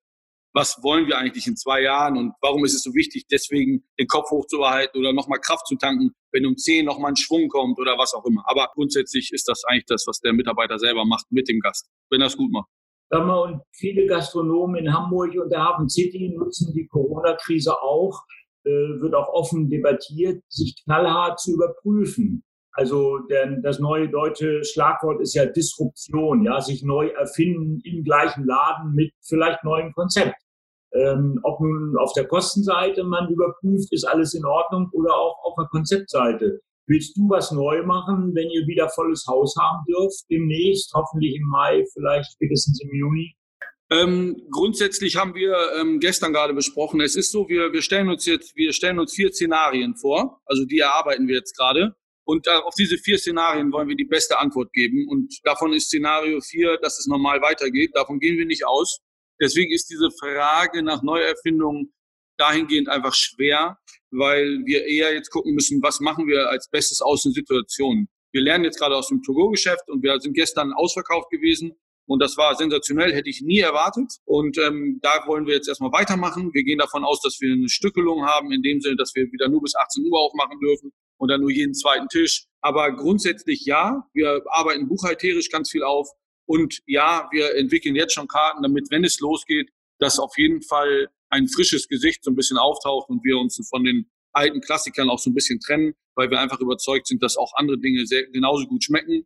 was 0.53 0.81
wollen 0.81 1.07
wir 1.07 1.17
eigentlich 1.17 1.45
in 1.47 1.55
zwei 1.55 1.81
Jahren 1.81 2.17
und 2.17 2.33
warum 2.41 2.65
ist 2.65 2.73
es 2.73 2.83
so 2.83 2.93
wichtig, 2.93 3.27
deswegen 3.29 3.83
den 3.99 4.07
Kopf 4.07 4.31
hochzuhalten 4.31 4.99
oder 4.99 5.13
nochmal 5.13 5.39
Kraft 5.39 5.67
zu 5.67 5.75
tanken, 5.75 6.11
wenn 6.31 6.45
um 6.45 6.57
zehn 6.57 6.85
nochmal 6.85 7.11
ein 7.11 7.15
Schwung 7.15 7.47
kommt 7.47 7.79
oder 7.79 7.97
was 7.97 8.13
auch 8.13 8.25
immer. 8.25 8.43
Aber 8.47 8.69
grundsätzlich 8.73 9.31
ist 9.33 9.47
das 9.47 9.63
eigentlich 9.65 9.85
das, 9.85 10.05
was 10.07 10.19
der 10.19 10.33
Mitarbeiter 10.33 10.79
selber 10.79 11.05
macht 11.05 11.25
mit 11.31 11.47
dem 11.47 11.59
Gast, 11.59 11.87
wenn 12.09 12.21
er 12.21 12.27
es 12.27 12.37
gut 12.37 12.51
macht. 12.51 12.69
Und 13.09 13.61
viele 13.71 14.05
Gastronomen 14.05 14.85
in 14.85 14.93
Hamburg 14.93 15.33
und 15.35 15.49
der 15.49 15.63
Hafen 15.63 15.89
City 15.89 16.33
nutzen 16.35 16.73
die 16.73 16.87
Corona-Krise 16.87 17.81
auch, 17.81 18.21
wird 18.67 19.15
auch 19.15 19.29
offen 19.29 19.69
debattiert, 19.69 20.43
sich 20.49 20.75
knallhart 20.83 21.39
zu 21.39 21.53
überprüfen. 21.53 22.43
Also 22.73 23.17
denn 23.29 23.63
das 23.63 23.79
neue 23.79 24.07
deutsche 24.07 24.63
Schlagwort 24.63 25.19
ist 25.21 25.33
ja 25.33 25.47
Disruption, 25.47 26.43
ja, 26.43 26.61
sich 26.61 26.83
neu 26.83 27.07
erfinden 27.07 27.81
im 27.83 28.03
gleichen 28.03 28.45
Laden 28.45 28.93
mit 28.93 29.11
vielleicht 29.21 29.63
neuem 29.63 29.93
Konzept. 29.93 30.35
Ähm, 30.93 31.39
ob 31.43 31.59
nun 31.59 31.97
auf 31.97 32.13
der 32.13 32.27
Kostenseite 32.27 33.03
man 33.03 33.29
überprüft, 33.29 33.91
ist 33.91 34.07
alles 34.07 34.33
in 34.33 34.45
Ordnung 34.45 34.89
oder 34.93 35.13
auch 35.15 35.37
auf 35.43 35.55
der 35.57 35.65
Konzeptseite. 35.65 36.61
Willst 36.85 37.17
du 37.17 37.29
was 37.29 37.51
neu 37.51 37.83
machen, 37.83 38.33
wenn 38.33 38.49
ihr 38.49 38.65
wieder 38.65 38.87
volles 38.89 39.25
Haus 39.27 39.55
haben 39.59 39.83
dürft, 39.85 40.23
demnächst, 40.29 40.93
hoffentlich 40.93 41.35
im 41.35 41.47
Mai, 41.49 41.83
vielleicht 41.93 42.31
spätestens 42.31 42.81
im 42.81 42.93
Juni? 42.93 43.35
Ähm, 43.89 44.47
grundsätzlich 44.51 45.15
haben 45.15 45.33
wir 45.33 45.55
ähm, 45.79 45.99
gestern 45.99 46.33
gerade 46.33 46.53
besprochen, 46.53 46.99
es 46.99 47.15
ist 47.15 47.31
so, 47.31 47.47
wir, 47.47 47.71
wir 47.71 47.81
stellen 47.81 48.09
uns 48.09 48.25
jetzt, 48.25 48.55
wir 48.55 48.73
stellen 48.73 48.99
uns 48.99 49.13
vier 49.13 49.31
Szenarien 49.31 49.95
vor, 49.95 50.41
also 50.45 50.65
die 50.65 50.79
erarbeiten 50.79 51.27
wir 51.27 51.35
jetzt 51.35 51.55
gerade. 51.57 51.95
Und 52.25 52.49
auf 52.49 52.75
diese 52.75 52.97
vier 52.97 53.17
Szenarien 53.17 53.71
wollen 53.71 53.87
wir 53.87 53.95
die 53.95 54.03
beste 54.03 54.37
Antwort 54.37 54.73
geben. 54.73 55.07
Und 55.07 55.39
davon 55.45 55.71
ist 55.71 55.85
Szenario 55.85 56.41
vier, 56.41 56.77
dass 56.81 56.99
es 56.99 57.07
normal 57.07 57.41
weitergeht. 57.41 57.91
Davon 57.93 58.19
gehen 58.19 58.37
wir 58.37 58.45
nicht 58.45 58.67
aus. 58.67 58.99
Deswegen 59.39 59.71
ist 59.71 59.89
diese 59.89 60.09
Frage 60.11 60.83
nach 60.83 61.01
Neuerfindungen 61.03 61.93
dahingehend 62.37 62.89
einfach 62.89 63.13
schwer, 63.13 63.77
weil 64.11 64.59
wir 64.65 64.85
eher 64.85 65.13
jetzt 65.13 65.29
gucken 65.29 65.53
müssen, 65.53 65.81
was 65.81 66.01
machen 66.01 66.27
wir 66.27 66.49
als 66.49 66.69
Bestes 66.69 67.01
aus 67.01 67.23
den 67.23 67.31
Situationen. 67.31 68.09
Wir 68.33 68.41
lernen 68.41 68.65
jetzt 68.65 68.79
gerade 68.79 68.97
aus 68.97 69.07
dem 69.07 69.23
Togo-Geschäft 69.23 69.87
und 69.87 70.03
wir 70.03 70.19
sind 70.19 70.33
gestern 70.33 70.73
ausverkauft 70.73 71.29
gewesen. 71.29 71.77
Und 72.07 72.21
das 72.21 72.37
war 72.37 72.55
sensationell, 72.55 73.13
hätte 73.13 73.29
ich 73.29 73.41
nie 73.41 73.59
erwartet. 73.59 74.13
Und 74.25 74.57
ähm, 74.57 74.99
da 75.01 75.25
wollen 75.27 75.45
wir 75.45 75.55
jetzt 75.55 75.67
erstmal 75.67 75.91
weitermachen. 75.91 76.53
Wir 76.53 76.63
gehen 76.63 76.79
davon 76.79 77.03
aus, 77.03 77.21
dass 77.21 77.39
wir 77.41 77.53
eine 77.53 77.67
Stückelung 77.67 78.25
haben, 78.25 78.51
in 78.51 78.61
dem 78.61 78.79
Sinne, 78.79 78.95
dass 78.95 79.13
wir 79.13 79.29
wieder 79.31 79.49
nur 79.49 79.61
bis 79.61 79.75
18 79.75 80.05
Uhr 80.05 80.19
aufmachen 80.19 80.57
dürfen 80.59 80.93
und 81.17 81.29
dann 81.29 81.41
nur 81.41 81.51
jeden 81.51 81.73
zweiten 81.73 82.07
Tisch. 82.07 82.45
Aber 82.61 82.95
grundsätzlich 82.95 83.65
ja, 83.65 84.07
wir 84.13 84.41
arbeiten 84.47 84.87
buchhalterisch 84.87 85.49
ganz 85.49 85.69
viel 85.69 85.83
auf. 85.83 86.09
Und 86.45 86.79
ja, 86.85 87.27
wir 87.31 87.55
entwickeln 87.55 87.95
jetzt 87.95 88.13
schon 88.13 88.29
Karten, 88.29 88.63
damit, 88.63 88.87
wenn 88.89 89.03
es 89.03 89.19
losgeht, 89.19 89.69
dass 89.99 90.17
auf 90.17 90.37
jeden 90.37 90.61
Fall 90.61 91.09
ein 91.29 91.49
frisches 91.49 91.89
Gesicht 91.89 92.23
so 92.23 92.31
ein 92.31 92.35
bisschen 92.35 92.57
auftaucht 92.57 93.09
und 93.09 93.21
wir 93.25 93.37
uns 93.37 93.59
von 93.69 93.83
den 93.83 94.09
alten 94.31 94.61
Klassikern 94.61 95.09
auch 95.09 95.19
so 95.19 95.29
ein 95.29 95.33
bisschen 95.33 95.59
trennen, 95.59 95.93
weil 96.15 96.29
wir 96.29 96.39
einfach 96.39 96.61
überzeugt 96.61 97.07
sind, 97.07 97.21
dass 97.21 97.35
auch 97.35 97.51
andere 97.55 97.79
Dinge 97.79 98.05
sehr, 98.05 98.27
genauso 98.27 98.65
gut 98.65 98.83
schmecken 98.83 99.25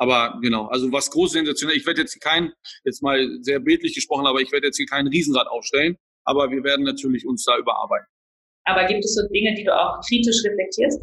aber 0.00 0.38
genau, 0.40 0.66
also 0.68 0.90
was 0.92 1.10
groß 1.10 1.32
sensationell. 1.32 1.76
Ich 1.76 1.84
werde 1.86 2.00
jetzt 2.00 2.18
kein, 2.22 2.54
jetzt 2.84 3.02
mal 3.02 3.36
sehr 3.42 3.60
bildlich 3.60 3.94
gesprochen, 3.94 4.26
aber 4.26 4.40
ich 4.40 4.50
werde 4.50 4.68
jetzt 4.68 4.78
hier 4.78 4.86
kein 4.86 5.06
Riesenrad 5.06 5.46
aufstellen. 5.46 5.98
Aber 6.24 6.50
wir 6.50 6.64
werden 6.64 6.86
natürlich 6.86 7.26
uns 7.26 7.44
da 7.44 7.58
überarbeiten. 7.58 8.06
Aber 8.64 8.86
gibt 8.86 9.04
es 9.04 9.14
so 9.14 9.28
Dinge, 9.28 9.54
die 9.54 9.64
du 9.64 9.78
auch 9.78 10.00
kritisch 10.08 10.42
reflektierst? 10.42 11.02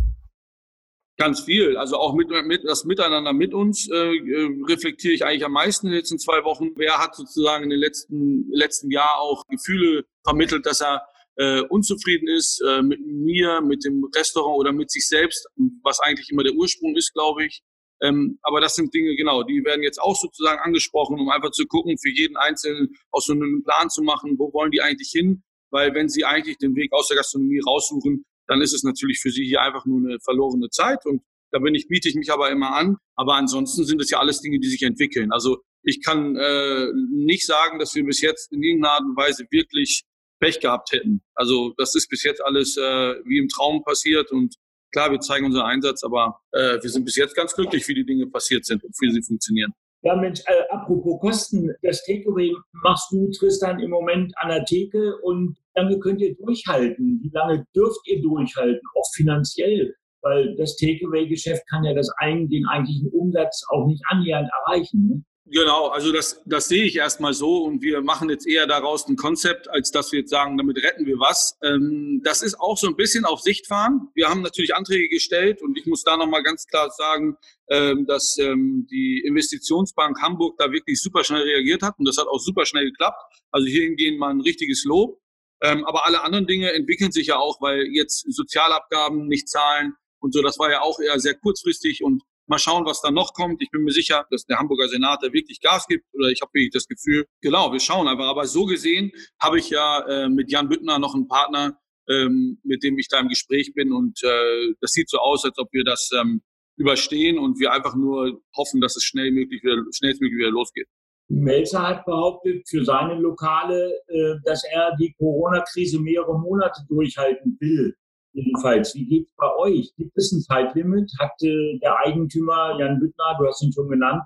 Ganz 1.17 1.41
viel. 1.41 1.77
Also 1.77 1.97
auch 1.97 2.15
mit, 2.15 2.29
mit 2.47 2.63
das 2.63 2.86
Miteinander 2.86 3.33
mit 3.33 3.53
uns 3.53 3.88
äh, 3.88 3.95
äh, 3.95 4.49
reflektiere 4.67 5.13
ich 5.13 5.23
eigentlich 5.23 5.45
am 5.45 5.51
meisten 5.51 5.88
in 5.88 5.91
den 5.91 5.99
letzten 5.99 6.17
zwei 6.17 6.43
Wochen. 6.43 6.71
Wer 6.75 6.97
hat 6.97 7.15
sozusagen 7.15 7.65
in 7.65 7.69
den 7.69 7.79
letzten, 7.79 8.49
letzten 8.51 8.89
Jahr 8.89 9.19
auch 9.19 9.43
Gefühle 9.47 10.05
vermittelt, 10.23 10.65
dass 10.65 10.81
er 10.81 11.03
äh, 11.36 11.62
unzufrieden 11.62 12.27
ist 12.27 12.63
äh, 12.67 12.81
mit 12.81 12.99
mir, 13.05 13.62
mit 13.62 13.86
dem 13.86 14.10
Restaurant 14.15 14.57
oder 14.57 14.71
mit 14.71 14.89
sich 14.89 15.07
selbst, 15.07 15.47
was 15.83 15.99
eigentlich 15.99 16.31
immer 16.31 16.43
der 16.43 16.53
Ursprung 16.53 16.95
ist, 16.95 17.13
glaube 17.13 17.45
ich. 17.45 17.62
Ähm, 18.01 18.39
aber 18.43 18.62
das 18.62 18.75
sind 18.75 18.93
Dinge, 18.93 19.15
genau, 19.15 19.43
die 19.43 19.63
werden 19.65 19.83
jetzt 19.83 19.99
auch 19.99 20.15
sozusagen 20.15 20.60
angesprochen, 20.60 21.19
um 21.19 21.29
einfach 21.29 21.51
zu 21.51 21.65
gucken, 21.65 21.97
für 21.97 22.10
jeden 22.10 22.38
Einzelnen 22.38 22.89
aus 23.12 23.25
so 23.25 23.33
einem 23.33 23.63
Plan 23.63 23.89
zu 23.89 24.03
machen, 24.03 24.38
wo 24.38 24.53
wollen 24.53 24.71
die 24.71 24.81
eigentlich 24.81 25.10
hin? 25.12 25.43
Weil 25.71 25.93
wenn 25.95 26.07
sie 26.07 26.23
eigentlich 26.23 26.57
den 26.57 26.75
Weg 26.75 26.93
aus 26.93 27.07
der 27.07 27.17
Gastronomie 27.17 27.62
raussuchen, 27.65 28.23
dann 28.47 28.62
ist 28.62 28.73
es 28.73 28.83
natürlich 28.83 29.19
für 29.19 29.31
sie 29.31 29.45
hier 29.45 29.62
einfach 29.62 29.86
nur 29.86 29.99
eine 29.99 30.19
verlorene 30.19 30.69
Zeit 30.69 31.05
und 31.05 31.21
da 31.51 31.60
bin 31.60 31.75
ich, 31.75 31.88
biete 31.88 32.10
ich 32.10 32.15
mich 32.15 32.31
aber 32.31 32.49
immer 32.51 32.75
an. 32.75 32.97
Aber 33.15 33.36
ansonsten 33.36 33.86
sind 33.86 34.01
es 34.01 34.10
ja 34.10 34.19
alles 34.19 34.41
Dinge, 34.41 34.60
die 34.60 34.67
sich 34.67 34.83
entwickeln. 34.83 35.31
Also 35.31 35.62
ich 35.83 36.03
kann 36.03 36.36
äh, 36.36 36.88
nicht 37.12 37.45
sagen, 37.45 37.79
dass 37.79 37.95
wir 37.95 38.03
bis 38.03 38.21
jetzt 38.21 38.51
in 38.51 38.62
irgendeiner 38.62 38.95
Art 38.95 39.03
und 39.03 39.15
Weise 39.15 39.45
wirklich 39.49 40.03
Pech 40.39 40.60
gehabt 40.60 40.91
hätten. 40.91 41.21
Also 41.36 41.73
das 41.77 41.95
ist 41.95 42.10
bis 42.10 42.23
jetzt 42.23 42.43
alles 42.43 42.77
äh, 42.77 43.15
wie 43.25 43.38
im 43.38 43.47
Traum 43.47 43.83
passiert 43.83 44.31
und 44.31 44.55
Klar, 44.97 45.12
wir 45.12 45.19
zeigen 45.19 45.45
unseren 45.45 45.67
Einsatz, 45.67 46.03
aber 46.03 46.39
äh, 46.53 46.81
wir 46.81 46.89
sind 46.89 47.05
bis 47.05 47.17
jetzt 47.17 47.36
ganz 47.36 47.53
glücklich, 47.53 47.88
wie 47.88 47.93
die 47.93 48.03
Dinge 48.03 48.25
passiert 48.25 48.65
sind 48.65 48.83
und 48.83 48.95
wie 48.99 49.12
sie 49.12 49.21
funktionieren. 49.21 49.71
Ja, 50.01 50.15
Mensch, 50.15 50.39
äh, 50.47 50.63
apropos 50.71 51.19
Kosten, 51.21 51.71
das 51.83 52.03
Takeaway 52.05 52.51
machst 52.83 53.12
du, 53.12 53.29
Tristan, 53.29 53.79
im 53.79 53.91
Moment 53.91 54.33
an 54.38 54.49
der 54.49 54.65
Theke 54.65 55.15
und 55.21 55.55
wie 55.55 55.79
lange 55.79 55.99
könnt 55.99 56.19
ihr 56.19 56.36
durchhalten? 56.36 57.19
Wie 57.21 57.29
lange 57.31 57.63
dürft 57.75 57.99
ihr 58.07 58.23
durchhalten, 58.23 58.81
auch 58.95 59.05
finanziell? 59.13 59.93
Weil 60.23 60.55
das 60.55 60.75
Takeaway-Geschäft 60.77 61.62
kann 61.69 61.83
ja 61.83 61.93
das 61.93 62.10
den 62.23 62.65
eigentlichen 62.67 63.12
Umsatz 63.12 63.65
auch 63.69 63.86
nicht 63.86 64.01
annähernd 64.07 64.49
erreichen. 64.65 65.07
Ne? 65.07 65.23
Genau, 65.49 65.88
also 65.88 66.12
das, 66.12 66.41
das 66.45 66.67
sehe 66.67 66.83
ich 66.83 66.97
erstmal 66.97 67.33
so 67.33 67.63
und 67.63 67.81
wir 67.81 68.01
machen 68.01 68.29
jetzt 68.29 68.45
eher 68.45 68.67
daraus 68.67 69.07
ein 69.07 69.15
Konzept, 69.15 69.69
als 69.69 69.91
dass 69.91 70.12
wir 70.12 70.19
jetzt 70.19 70.29
sagen, 70.29 70.57
damit 70.57 70.83
retten 70.83 71.05
wir 71.05 71.19
was. 71.19 71.57
Ähm, 71.63 72.21
das 72.23 72.41
ist 72.41 72.60
auch 72.60 72.77
so 72.77 72.88
ein 72.88 72.97
bisschen 72.97 73.23
auf 73.23 73.39
Sicht 73.39 73.65
fahren. 73.65 74.10
Wir 74.13 74.27
haben 74.27 74.41
natürlich 74.41 74.75
Anträge 74.75 75.07
gestellt 75.07 75.62
und 75.62 75.77
ich 75.77 75.86
muss 75.86 76.03
da 76.03 76.17
nochmal 76.17 76.43
ganz 76.43 76.65
klar 76.67 76.89
sagen, 76.89 77.38
ähm, 77.69 78.05
dass 78.05 78.38
ähm, 78.39 78.88
die 78.91 79.23
Investitionsbank 79.25 80.21
Hamburg 80.21 80.57
da 80.57 80.69
wirklich 80.69 81.01
super 81.01 81.23
schnell 81.23 81.43
reagiert 81.43 81.81
hat 81.81 81.97
und 81.97 82.05
das 82.05 82.17
hat 82.17 82.27
auch 82.27 82.39
super 82.39 82.65
schnell 82.65 82.83
geklappt. 82.83 83.21
Also 83.51 83.67
hierhin 83.67 84.17
mal 84.17 84.31
ein 84.31 84.41
richtiges 84.41 84.83
Lob. 84.83 85.21
Ähm, 85.62 85.86
aber 85.86 86.05
alle 86.05 86.23
anderen 86.23 86.45
Dinge 86.45 86.73
entwickeln 86.73 87.12
sich 87.13 87.27
ja 87.27 87.38
auch, 87.38 87.62
weil 87.62 87.88
jetzt 87.93 88.25
Sozialabgaben 88.31 89.27
nicht 89.27 89.47
zahlen 89.47 89.93
und 90.19 90.33
so, 90.33 90.41
das 90.41 90.60
war 90.60 90.69
ja 90.69 90.81
auch 90.81 90.99
eher 90.99 91.19
sehr 91.19 91.36
kurzfristig 91.36 92.03
und 92.03 92.23
Mal 92.47 92.60
schauen, 92.60 92.86
was 92.86 93.01
da 93.01 93.12
noch 93.12 93.33
kommt. 93.33 93.62
Ich 93.62 93.69
bin 93.71 93.83
mir 93.83 93.91
sicher, 93.91 94.25
dass 94.31 94.45
der 94.45 94.57
Hamburger 94.57 94.88
Senat 94.88 95.19
da 95.21 95.33
wirklich 95.33 95.60
Gas 95.60 95.86
gibt. 95.86 96.05
Oder 96.13 96.29
ich 96.29 96.41
habe 96.41 96.51
wirklich 96.53 96.71
das 96.71 96.88
Gefühl, 96.88 97.25
genau, 97.41 97.73
wir 97.73 97.79
schauen 97.79 98.07
einfach. 98.07 98.27
Aber 98.27 98.45
so 98.45 98.65
gesehen 98.65 99.12
habe 99.41 99.60
ich 99.60 99.69
ja 99.69 99.99
äh, 100.07 100.29
mit 100.29 100.49
Jan 100.51 100.69
Büttner 100.69 100.97
noch 100.97 101.13
einen 101.13 101.27
Partner, 101.27 101.77
ähm, 102.10 102.60
mit 102.63 102.83
dem 102.83 102.97
ich 102.97 103.10
da 103.10 103.19
im 103.19 103.27
Gespräch 103.27 103.73
bin. 103.73 103.91
Und 103.91 104.23
äh, 104.23 104.73
das 104.79 104.91
sieht 104.91 105.10
so 105.10 105.17
aus, 105.19 105.43
als 105.43 105.57
ob 105.57 105.67
wir 105.73 105.83
das 105.83 106.10
ähm, 106.17 106.41
überstehen 106.77 107.38
und 107.38 107.60
wir 107.60 107.73
einfach 107.73 107.95
nur 107.95 108.41
hoffen, 108.55 108.79
dass 108.79 108.95
es 108.95 109.03
schnell 109.03 109.31
möglich 109.31 109.62
wieder, 109.63 109.83
schnellstmöglich 109.93 110.39
wieder 110.39 110.51
losgeht. 110.51 110.88
Melzer 111.29 111.86
hat 111.86 112.05
behauptet 112.05 112.67
für 112.69 112.86
seine 112.86 113.15
Lokale, 113.15 113.91
äh, 114.07 114.36
dass 114.45 114.63
er 114.63 114.95
die 114.97 115.13
Corona-Krise 115.17 115.99
mehrere 115.99 116.39
Monate 116.39 116.81
durchhalten 116.88 117.57
will 117.60 117.93
jedenfalls. 118.38 118.93
Wie 118.95 119.06
geht 119.06 119.28
es 119.28 119.36
bei 119.36 119.56
euch? 119.58 119.91
Gibt 119.97 120.15
es 120.15 120.32
ein 120.32 120.41
Zeitlimit? 120.41 121.12
Hat 121.19 121.32
der 121.41 121.97
Eigentümer 122.06 122.78
Jan 122.80 123.00
Büttner, 123.00 123.36
du 123.39 123.47
hast 123.47 123.62
ihn 123.63 123.73
schon 123.73 123.89
genannt, 123.89 124.23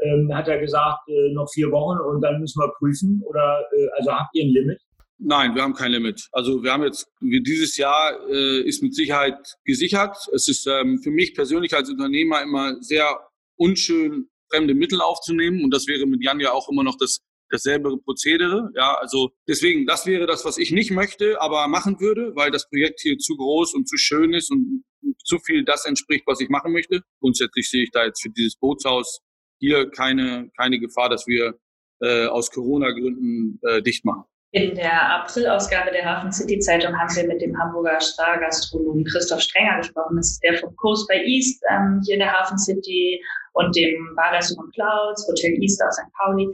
ähm, 0.00 0.30
hat 0.32 0.48
er 0.48 0.58
gesagt, 0.58 1.08
äh, 1.08 1.32
noch 1.32 1.50
vier 1.52 1.70
Wochen 1.70 1.98
und 1.98 2.20
dann 2.20 2.40
müssen 2.40 2.60
wir 2.60 2.72
prüfen? 2.78 3.22
Oder 3.26 3.64
äh, 3.76 3.88
also 3.96 4.12
habt 4.12 4.34
ihr 4.34 4.44
ein 4.44 4.50
Limit? 4.50 4.80
Nein, 5.18 5.54
wir 5.54 5.62
haben 5.62 5.74
kein 5.74 5.92
Limit. 5.92 6.28
Also 6.32 6.62
wir 6.62 6.72
haben 6.72 6.82
jetzt, 6.82 7.06
dieses 7.20 7.76
Jahr 7.76 8.12
äh, 8.28 8.60
ist 8.60 8.82
mit 8.82 8.94
Sicherheit 8.94 9.56
gesichert. 9.64 10.16
Es 10.32 10.48
ist 10.48 10.66
ähm, 10.66 11.00
für 11.02 11.10
mich 11.10 11.34
persönlich 11.34 11.74
als 11.74 11.88
Unternehmer 11.88 12.42
immer 12.42 12.76
sehr 12.82 13.20
unschön, 13.56 14.28
fremde 14.50 14.74
Mittel 14.74 15.00
aufzunehmen. 15.00 15.62
Und 15.64 15.72
das 15.72 15.86
wäre 15.86 16.06
mit 16.06 16.22
Jan 16.22 16.40
ja 16.40 16.52
auch 16.52 16.68
immer 16.68 16.82
noch 16.82 16.96
das 16.98 17.20
dasselbe 17.54 17.96
Prozedere. 17.98 18.70
Ja, 18.74 18.94
also 18.94 19.30
deswegen, 19.48 19.86
das 19.86 20.06
wäre 20.06 20.26
das, 20.26 20.44
was 20.44 20.58
ich 20.58 20.72
nicht 20.72 20.90
möchte, 20.90 21.40
aber 21.40 21.66
machen 21.68 22.00
würde, 22.00 22.32
weil 22.34 22.50
das 22.50 22.68
Projekt 22.68 23.00
hier 23.00 23.16
zu 23.18 23.36
groß 23.36 23.74
und 23.74 23.88
zu 23.88 23.96
schön 23.96 24.34
ist 24.34 24.50
und 24.50 24.84
zu 25.24 25.38
viel 25.38 25.64
das 25.64 25.86
entspricht, 25.86 26.24
was 26.26 26.40
ich 26.40 26.48
machen 26.48 26.72
möchte. 26.72 27.02
Grundsätzlich 27.20 27.68
sehe 27.68 27.84
ich 27.84 27.90
da 27.90 28.04
jetzt 28.04 28.22
für 28.22 28.30
dieses 28.30 28.56
Bootshaus 28.56 29.20
hier 29.58 29.90
keine, 29.90 30.50
keine 30.56 30.78
Gefahr, 30.80 31.08
dass 31.08 31.26
wir 31.26 31.58
äh, 32.00 32.26
aus 32.26 32.50
Corona-Gründen 32.50 33.60
äh, 33.62 33.82
dicht 33.82 34.04
machen. 34.04 34.24
In 34.54 34.76
der 34.76 35.10
April-Ausgabe 35.18 35.90
der 35.90 36.04
Hafen 36.04 36.30
City 36.30 36.60
Zeitung 36.60 36.96
haben 36.96 37.10
wir 37.16 37.26
mit 37.26 37.42
dem 37.42 37.58
Hamburger 37.58 38.00
Stargastronomen 38.00 39.04
Christoph 39.04 39.40
Strenger 39.40 39.78
gesprochen. 39.78 40.14
Das 40.14 40.30
ist 40.30 40.44
der 40.44 40.56
vom 40.58 40.76
Coast 40.76 41.08
by 41.08 41.16
East 41.26 41.60
ähm, 41.72 42.00
hier 42.04 42.14
in 42.14 42.20
der 42.20 42.32
Hafen 42.32 42.56
City 42.56 43.20
und 43.54 43.74
dem 43.74 44.14
Badersum 44.14 44.70
Clouds, 44.72 45.26
Hotel 45.26 45.60
East 45.60 45.82
aus 45.82 45.96
St. 45.96 46.06
Pauli. 46.16 46.46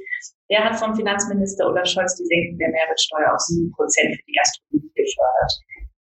Der 0.49 0.65
hat 0.65 0.77
vom 0.77 0.97
Finanzminister 0.97 1.69
Olaf 1.69 1.87
Scholz 1.87 2.17
die 2.17 2.25
Senkung 2.25 2.57
der 2.57 2.71
Mehrwertsteuer 2.71 3.35
auf 3.35 3.41
sieben 3.41 3.71
Prozent 3.73 4.17
für 4.17 4.23
die 4.27 4.33
Gastronomie 4.33 4.93
gefördert. 4.97 5.53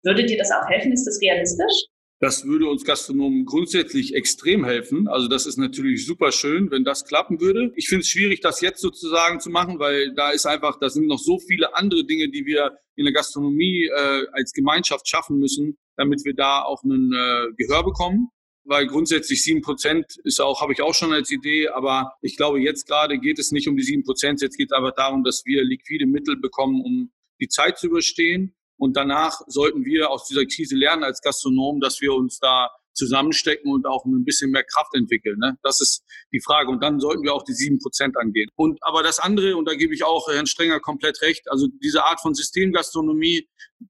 Würde 0.02 0.24
dir 0.24 0.38
das 0.38 0.50
auch 0.50 0.66
helfen? 0.70 0.92
Ist 0.92 1.04
das 1.04 1.20
realistisch? 1.20 1.84
Das 2.20 2.44
würde 2.44 2.66
uns 2.66 2.84
Gastronomen 2.84 3.46
grundsätzlich 3.46 4.14
extrem 4.14 4.64
helfen. 4.64 5.08
Also 5.08 5.26
das 5.26 5.46
ist 5.46 5.56
natürlich 5.56 6.04
super 6.04 6.32
schön, 6.32 6.70
wenn 6.70 6.84
das 6.84 7.06
klappen 7.06 7.40
würde. 7.40 7.72
Ich 7.76 7.88
finde 7.88 8.02
es 8.02 8.08
schwierig, 8.08 8.40
das 8.40 8.60
jetzt 8.60 8.82
sozusagen 8.82 9.40
zu 9.40 9.48
machen, 9.48 9.78
weil 9.78 10.14
da 10.14 10.30
ist 10.30 10.44
einfach, 10.44 10.78
da 10.78 10.90
sind 10.90 11.06
noch 11.06 11.18
so 11.18 11.38
viele 11.38 11.74
andere 11.74 12.04
Dinge, 12.04 12.28
die 12.28 12.44
wir 12.44 12.76
in 12.94 13.04
der 13.04 13.14
Gastronomie 13.14 13.86
äh, 13.86 14.26
als 14.32 14.52
Gemeinschaft 14.52 15.08
schaffen 15.08 15.38
müssen, 15.38 15.78
damit 15.96 16.22
wir 16.26 16.34
da 16.34 16.62
auch 16.62 16.82
ein 16.84 17.10
äh, 17.12 17.54
Gehör 17.56 17.82
bekommen 17.84 18.30
weil 18.64 18.86
grundsätzlich 18.86 19.42
sieben 19.42 19.62
Prozent 19.62 20.16
ist 20.24 20.40
auch, 20.40 20.60
habe 20.60 20.72
ich 20.72 20.82
auch 20.82 20.94
schon 20.94 21.12
als 21.12 21.30
Idee, 21.30 21.68
aber 21.68 22.12
ich 22.20 22.36
glaube, 22.36 22.60
jetzt 22.60 22.86
gerade 22.86 23.18
geht 23.18 23.38
es 23.38 23.52
nicht 23.52 23.68
um 23.68 23.76
die 23.76 23.82
sieben 23.82 24.04
Prozent, 24.04 24.40
jetzt 24.42 24.56
geht 24.56 24.70
es 24.70 24.76
einfach 24.76 24.94
darum, 24.94 25.24
dass 25.24 25.44
wir 25.44 25.64
liquide 25.64 26.06
Mittel 26.06 26.36
bekommen, 26.36 26.80
um 26.84 27.10
die 27.40 27.48
Zeit 27.48 27.78
zu 27.78 27.88
überstehen. 27.88 28.54
Und 28.80 28.96
danach 28.96 29.40
sollten 29.46 29.84
wir 29.84 30.10
aus 30.10 30.26
dieser 30.26 30.46
Krise 30.46 30.74
lernen 30.74 31.04
als 31.04 31.20
Gastronomen, 31.20 31.80
dass 31.80 32.00
wir 32.00 32.14
uns 32.14 32.38
da 32.38 32.70
zusammenstecken 32.94 33.70
und 33.70 33.86
auch 33.86 34.04
ein 34.04 34.24
bisschen 34.24 34.50
mehr 34.50 34.64
Kraft 34.64 34.94
entwickeln. 34.94 35.38
Ne? 35.38 35.58
Das 35.62 35.80
ist 35.80 36.02
die 36.32 36.40
Frage. 36.40 36.70
Und 36.70 36.82
dann 36.82 36.98
sollten 36.98 37.22
wir 37.22 37.34
auch 37.34 37.44
die 37.44 37.52
sieben 37.52 37.78
Prozent 37.78 38.16
angehen. 38.16 38.48
Und 38.56 38.78
aber 38.82 39.02
das 39.02 39.18
andere, 39.18 39.56
und 39.56 39.68
da 39.68 39.74
gebe 39.74 39.94
ich 39.94 40.02
auch 40.02 40.28
Herrn 40.28 40.46
Strenger 40.46 40.80
komplett 40.80 41.20
recht, 41.20 41.50
also 41.50 41.68
diese 41.82 42.04
Art 42.04 42.20
von 42.20 42.34
Systemgastronomie, 42.34 43.48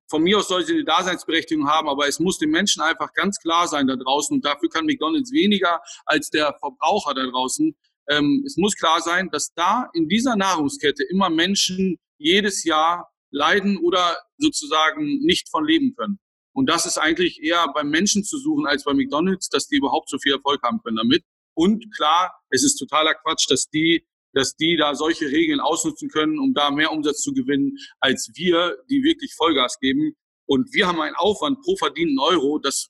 von 0.09 0.23
mir 0.23 0.39
aus 0.39 0.49
soll 0.49 0.65
sie 0.65 0.75
eine 0.75 0.85
Daseinsberechtigung 0.85 1.69
haben, 1.69 1.89
aber 1.89 2.09
es 2.09 2.19
muss 2.19 2.39
den 2.39 2.51
Menschen 2.51 2.83
einfach 2.83 3.13
ganz 3.15 3.39
klar 3.39 3.69
sein 3.69 3.87
da 3.87 3.97
draußen. 3.97 4.37
Und 4.37 4.45
dafür 4.45 4.69
kann 4.69 4.87
McDonalds 4.87 5.33
weniger 5.33 5.81
als 6.05 6.31
der 6.31 6.57
Verbraucher 6.59 7.15
da 7.15 7.25
draußen. 7.27 7.77
Ähm, 8.09 8.43
es 8.45 8.57
muss 8.57 8.75
klar 8.75 9.01
sein, 9.01 9.29
dass 9.31 9.53
da 9.55 9.89
in 9.95 10.09
dieser 10.09 10.35
Nahrungskette 10.35 11.05
immer 11.05 11.31
Menschen 11.31 11.99
jedes 12.19 12.65
Jahr 12.65 13.09
leiden 13.31 13.79
oder 13.79 14.19
sozusagen 14.39 15.19
nicht 15.21 15.49
von 15.51 15.65
leben 15.65 15.95
können. 15.97 16.19
Und 16.53 16.69
das 16.69 16.87
ist 16.87 16.99
eigentlich 16.99 17.43
eher 17.43 17.67
beim 17.75 17.91
Menschen 17.91 18.25
zu 18.25 18.39
suchen 18.39 18.67
als 18.67 18.85
bei 18.85 18.93
McDonald's, 18.93 19.49
dass 19.49 19.69
die 19.69 19.77
überhaupt 19.77 20.09
so 20.09 20.19
viel 20.19 20.33
Erfolg 20.33 20.63
haben 20.63 20.81
können 20.83 20.97
damit. 20.97 21.25
Und 21.55 21.85
klar, 21.95 22.33
es 22.51 22.65
ist 22.65 22.77
totaler 22.77 23.15
Quatsch, 23.15 23.47
dass 23.49 23.69
die, 23.69 24.07
dass 24.33 24.57
die 24.57 24.77
da 24.77 24.95
solche 24.95 25.27
Regeln 25.27 25.61
ausnutzen 25.61 26.09
können, 26.09 26.39
um 26.39 26.55
da 26.55 26.71
mehr 26.71 26.93
Umsatz 26.93 27.23
zu 27.23 27.33
gewinnen, 27.33 27.77
als 28.01 28.31
wir, 28.35 28.79
die 28.89 29.03
wirklich 29.03 29.35
Vollgas 29.35 29.79
geben. 29.79 30.17
Und 30.47 30.73
wir 30.73 30.89
haben 30.89 31.01
einen 31.01 31.17
Aufwand 31.17 31.61
pro 31.61 31.77
verdienten 31.77 32.19
Euro, 32.19 32.59
das, 32.59 32.89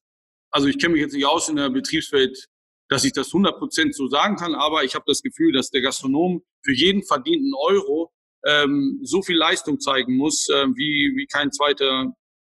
also 0.50 0.66
ich 0.66 0.78
kenne 0.78 0.94
mich 0.94 1.02
jetzt 1.02 1.14
nicht 1.14 1.26
aus 1.26 1.48
in 1.48 1.56
der 1.56 1.68
Betriebswelt, 1.68 2.46
dass 2.88 3.04
ich 3.04 3.12
das 3.12 3.28
100 3.28 3.58
Prozent 3.58 3.94
so 3.94 4.08
sagen 4.08 4.36
kann, 4.36 4.54
aber 4.54 4.84
ich 4.84 4.94
habe 4.94 5.04
das 5.06 5.22
Gefühl, 5.22 5.52
dass 5.52 5.70
der 5.70 5.80
Gastronom 5.80 6.42
für 6.64 6.72
jeden 6.72 7.04
verdienten 7.04 7.52
Euro 7.54 8.12
ähm, 8.46 9.00
so 9.02 9.22
viel 9.22 9.36
Leistung 9.36 9.80
zeigen 9.80 10.16
muss, 10.16 10.48
äh, 10.48 10.66
wie, 10.74 11.12
wie 11.16 11.26
kein 11.26 11.52
zweiter 11.52 12.14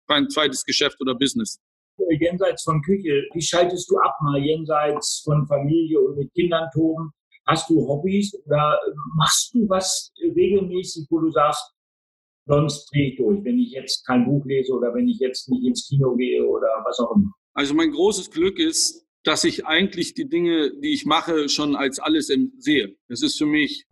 mein 0.07 0.29
zweites 0.29 0.63
Geschäft 0.63 0.99
oder 1.01 1.15
Business. 1.15 1.59
Jenseits 2.19 2.63
von 2.63 2.81
Küche, 2.81 3.23
wie 3.33 3.41
schaltest 3.41 3.89
du 3.89 3.97
ab 3.97 4.15
mal 4.21 4.39
jenseits 4.39 5.21
von 5.23 5.45
Familie 5.47 5.99
und 5.99 6.17
mit 6.17 6.33
Kindern 6.33 6.67
toben? 6.73 7.11
Hast 7.45 7.69
du 7.69 7.87
Hobbys 7.87 8.33
oder 8.45 8.79
machst 9.15 9.53
du 9.53 9.67
was 9.69 10.11
regelmäßig, 10.21 11.07
wo 11.09 11.19
du 11.19 11.29
sagst, 11.29 11.63
sonst 12.45 12.89
drehe 12.91 13.11
ich 13.11 13.17
durch, 13.17 13.43
wenn 13.43 13.59
ich 13.59 13.71
jetzt 13.71 14.05
kein 14.05 14.25
Buch 14.25 14.43
lese 14.45 14.73
oder 14.73 14.93
wenn 14.93 15.07
ich 15.07 15.19
jetzt 15.19 15.49
nicht 15.49 15.65
ins 15.65 15.87
Kino 15.87 16.15
gehe 16.15 16.43
oder 16.43 16.67
was 16.85 16.99
auch 16.99 17.15
immer? 17.15 17.31
Also 17.53 17.73
mein 17.73 17.91
großes 17.91 18.31
Glück 18.31 18.59
ist, 18.59 19.05
dass 19.23 19.43
ich 19.43 19.65
eigentlich 19.65 20.13
die 20.15 20.27
Dinge, 20.27 20.71
die 20.81 20.93
ich 20.93 21.05
mache, 21.05 21.47
schon 21.47 21.75
als 21.75 21.99
alles 21.99 22.27
sehe. 22.57 22.95
Es 23.07 23.21
ist 23.21 23.37
für 23.37 23.45
mich 23.45 23.85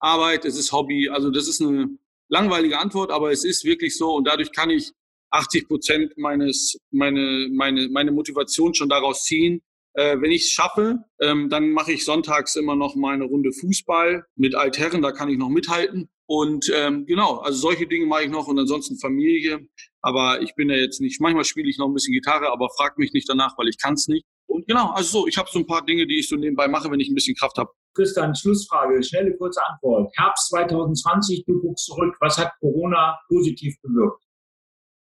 Arbeit, 0.00 0.44
es 0.44 0.58
ist 0.58 0.72
Hobby. 0.72 1.08
Also 1.08 1.30
das 1.30 1.46
ist 1.46 1.62
eine 1.62 1.88
langweilige 2.28 2.78
Antwort, 2.78 3.10
aber 3.10 3.30
es 3.30 3.44
ist 3.44 3.64
wirklich 3.64 3.96
so 3.96 4.14
und 4.14 4.26
dadurch 4.26 4.52
kann 4.52 4.70
ich 4.70 4.92
80 5.30 5.68
Prozent 5.68 6.12
meines, 6.16 6.76
meine, 6.90 7.48
meine, 7.52 7.88
meine 7.88 8.12
Motivation 8.12 8.74
schon 8.74 8.88
daraus 8.88 9.24
ziehen. 9.24 9.62
Äh, 9.94 10.20
wenn 10.20 10.30
ich 10.30 10.42
es 10.42 10.50
schaffe, 10.50 11.04
ähm, 11.20 11.48
dann 11.48 11.70
mache 11.70 11.92
ich 11.92 12.04
sonntags 12.04 12.56
immer 12.56 12.76
noch 12.76 12.94
mal 12.94 13.14
eine 13.14 13.24
Runde 13.24 13.52
Fußball 13.52 14.24
mit 14.36 14.54
Altherren, 14.54 15.02
da 15.02 15.12
kann 15.12 15.28
ich 15.28 15.38
noch 15.38 15.48
mithalten. 15.48 16.08
Und 16.26 16.70
ähm, 16.72 17.06
genau, 17.06 17.38
also 17.38 17.58
solche 17.58 17.88
Dinge 17.88 18.06
mache 18.06 18.22
ich 18.22 18.30
noch 18.30 18.46
und 18.46 18.56
ansonsten 18.56 18.98
Familie. 18.98 19.66
Aber 20.00 20.42
ich 20.42 20.54
bin 20.54 20.70
ja 20.70 20.76
jetzt 20.76 21.00
nicht, 21.00 21.20
manchmal 21.20 21.44
spiele 21.44 21.68
ich 21.68 21.76
noch 21.76 21.88
ein 21.88 21.94
bisschen 21.94 22.14
Gitarre, 22.14 22.52
aber 22.52 22.68
frag 22.76 22.98
mich 22.98 23.12
nicht 23.12 23.28
danach, 23.28 23.58
weil 23.58 23.68
ich 23.68 23.78
kann 23.78 23.94
es 23.94 24.06
nicht. 24.06 24.24
Und 24.46 24.66
genau, 24.68 24.90
also 24.90 25.22
so, 25.22 25.26
ich 25.26 25.38
habe 25.38 25.48
so 25.50 25.58
ein 25.58 25.66
paar 25.66 25.84
Dinge, 25.84 26.06
die 26.06 26.20
ich 26.20 26.28
so 26.28 26.36
nebenbei 26.36 26.68
mache, 26.68 26.88
wenn 26.90 27.00
ich 27.00 27.08
ein 27.08 27.14
bisschen 27.16 27.34
Kraft 27.34 27.58
habe. 27.58 27.72
Christian, 27.94 28.34
Schlussfrage, 28.34 29.02
schnelle 29.02 29.36
kurze 29.36 29.60
Antwort. 29.66 30.10
Herbst 30.16 30.48
2020, 30.48 31.44
du 31.46 31.60
guckst 31.60 31.86
zurück. 31.86 32.16
Was 32.20 32.38
hat 32.38 32.52
Corona 32.60 33.18
positiv 33.28 33.74
bewirkt? 33.82 34.24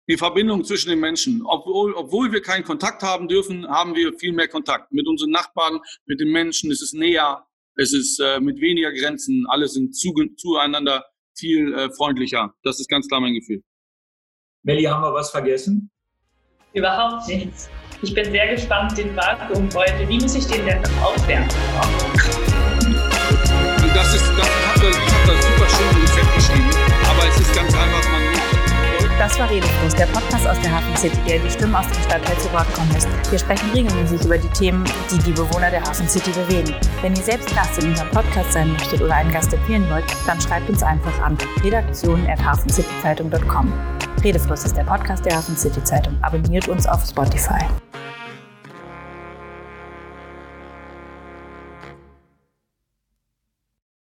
die 0.09 0.17
Verbindung 0.17 0.63
zwischen 0.63 0.89
den 0.89 0.99
Menschen. 0.99 1.43
Obwohl, 1.45 1.93
obwohl 1.93 2.31
wir 2.31 2.41
keinen 2.41 2.63
Kontakt 2.63 3.03
haben 3.03 3.27
dürfen, 3.27 3.67
haben 3.67 3.95
wir 3.95 4.13
viel 4.13 4.31
mehr 4.31 4.47
Kontakt 4.47 4.91
mit 4.91 5.07
unseren 5.07 5.31
Nachbarn, 5.31 5.79
mit 6.05 6.19
den 6.19 6.31
Menschen. 6.31 6.71
Es 6.71 6.81
ist 6.81 6.93
näher, 6.93 7.45
es 7.75 7.93
ist 7.93 8.19
äh, 8.19 8.39
mit 8.39 8.59
weniger 8.59 8.91
Grenzen. 8.93 9.45
Alle 9.49 9.67
sind 9.67 9.95
zu, 9.95 10.13
zueinander 10.37 11.05
viel 11.37 11.73
äh, 11.73 11.89
freundlicher. 11.91 12.53
Das 12.63 12.79
ist 12.79 12.89
ganz 12.89 13.07
klar 13.07 13.21
mein 13.21 13.33
Gefühl. 13.33 13.61
Melli, 14.63 14.83
haben 14.83 15.01
wir 15.01 15.13
was 15.13 15.29
vergessen? 15.29 15.91
Überhaupt 16.73 17.27
nichts. 17.27 17.69
Ich 18.01 18.13
bin 18.13 18.25
sehr 18.25 18.55
gespannt, 18.55 18.97
den 18.97 19.15
Vakuum 19.15 19.69
heute. 19.73 20.07
Wie 20.07 20.19
muss 20.19 20.35
ich 20.35 20.45
den 20.45 20.65
denn 20.65 20.83
aufwärmen? 21.01 21.49
Das 25.27 25.45
super 25.45 25.67
schön 25.69 25.89
im 25.91 25.97
Rezept 26.01 26.33
geschrieben, 26.35 26.69
aber 27.09 27.27
es 27.27 27.39
ist 27.39 27.53
ganz 27.53 27.73
einfach, 27.73 28.11
man 28.11 28.21
muss 28.31 28.41
Das 29.17 29.39
war 29.39 29.49
Redefluss, 29.49 29.95
der 29.95 30.05
Podcast 30.07 30.45
aus 30.47 30.59
der 30.61 30.71
Hafen 30.71 30.95
City, 30.95 31.17
der 31.27 31.39
die 31.39 31.49
Stimmen 31.49 31.75
aus 31.75 31.87
dem 31.87 32.01
Stadtteil 32.03 32.37
zu 32.37 32.53
Wort 32.53 32.71
kommen 32.73 32.91
lässt. 32.93 33.09
Wir 33.29 33.39
sprechen 33.39 33.69
regelmäßig 33.73 34.23
über 34.23 34.37
die 34.37 34.47
Themen, 34.49 34.85
die 35.11 35.17
die 35.19 35.31
Bewohner 35.31 35.69
der 35.69 35.81
Hafen 35.81 36.07
City 36.07 36.31
bewegen. 36.31 36.73
Wenn 37.01 37.13
ihr 37.15 37.23
selbst 37.23 37.53
Gast 37.53 37.83
in 37.83 37.89
unserem 37.89 38.09
Podcast 38.11 38.53
sein 38.53 38.71
möchtet 38.71 39.01
oder 39.01 39.15
einen 39.15 39.31
Gast 39.31 39.53
empfehlen 39.53 39.89
wollt, 39.89 40.05
dann 40.25 40.39
schreibt 40.39 40.69
uns 40.69 40.81
einfach 40.81 41.19
an 41.21 41.37
redaktion.hafencityzeitung.com. 41.63 43.73
Redefluss 44.23 44.63
ist 44.63 44.77
der 44.77 44.83
Podcast 44.83 45.25
der 45.25 45.35
Hafen 45.35 45.57
City 45.57 45.83
Zeitung. 45.83 46.17
Abonniert 46.21 46.67
uns 46.67 46.87
auf 46.87 47.03
Spotify. 47.05 47.65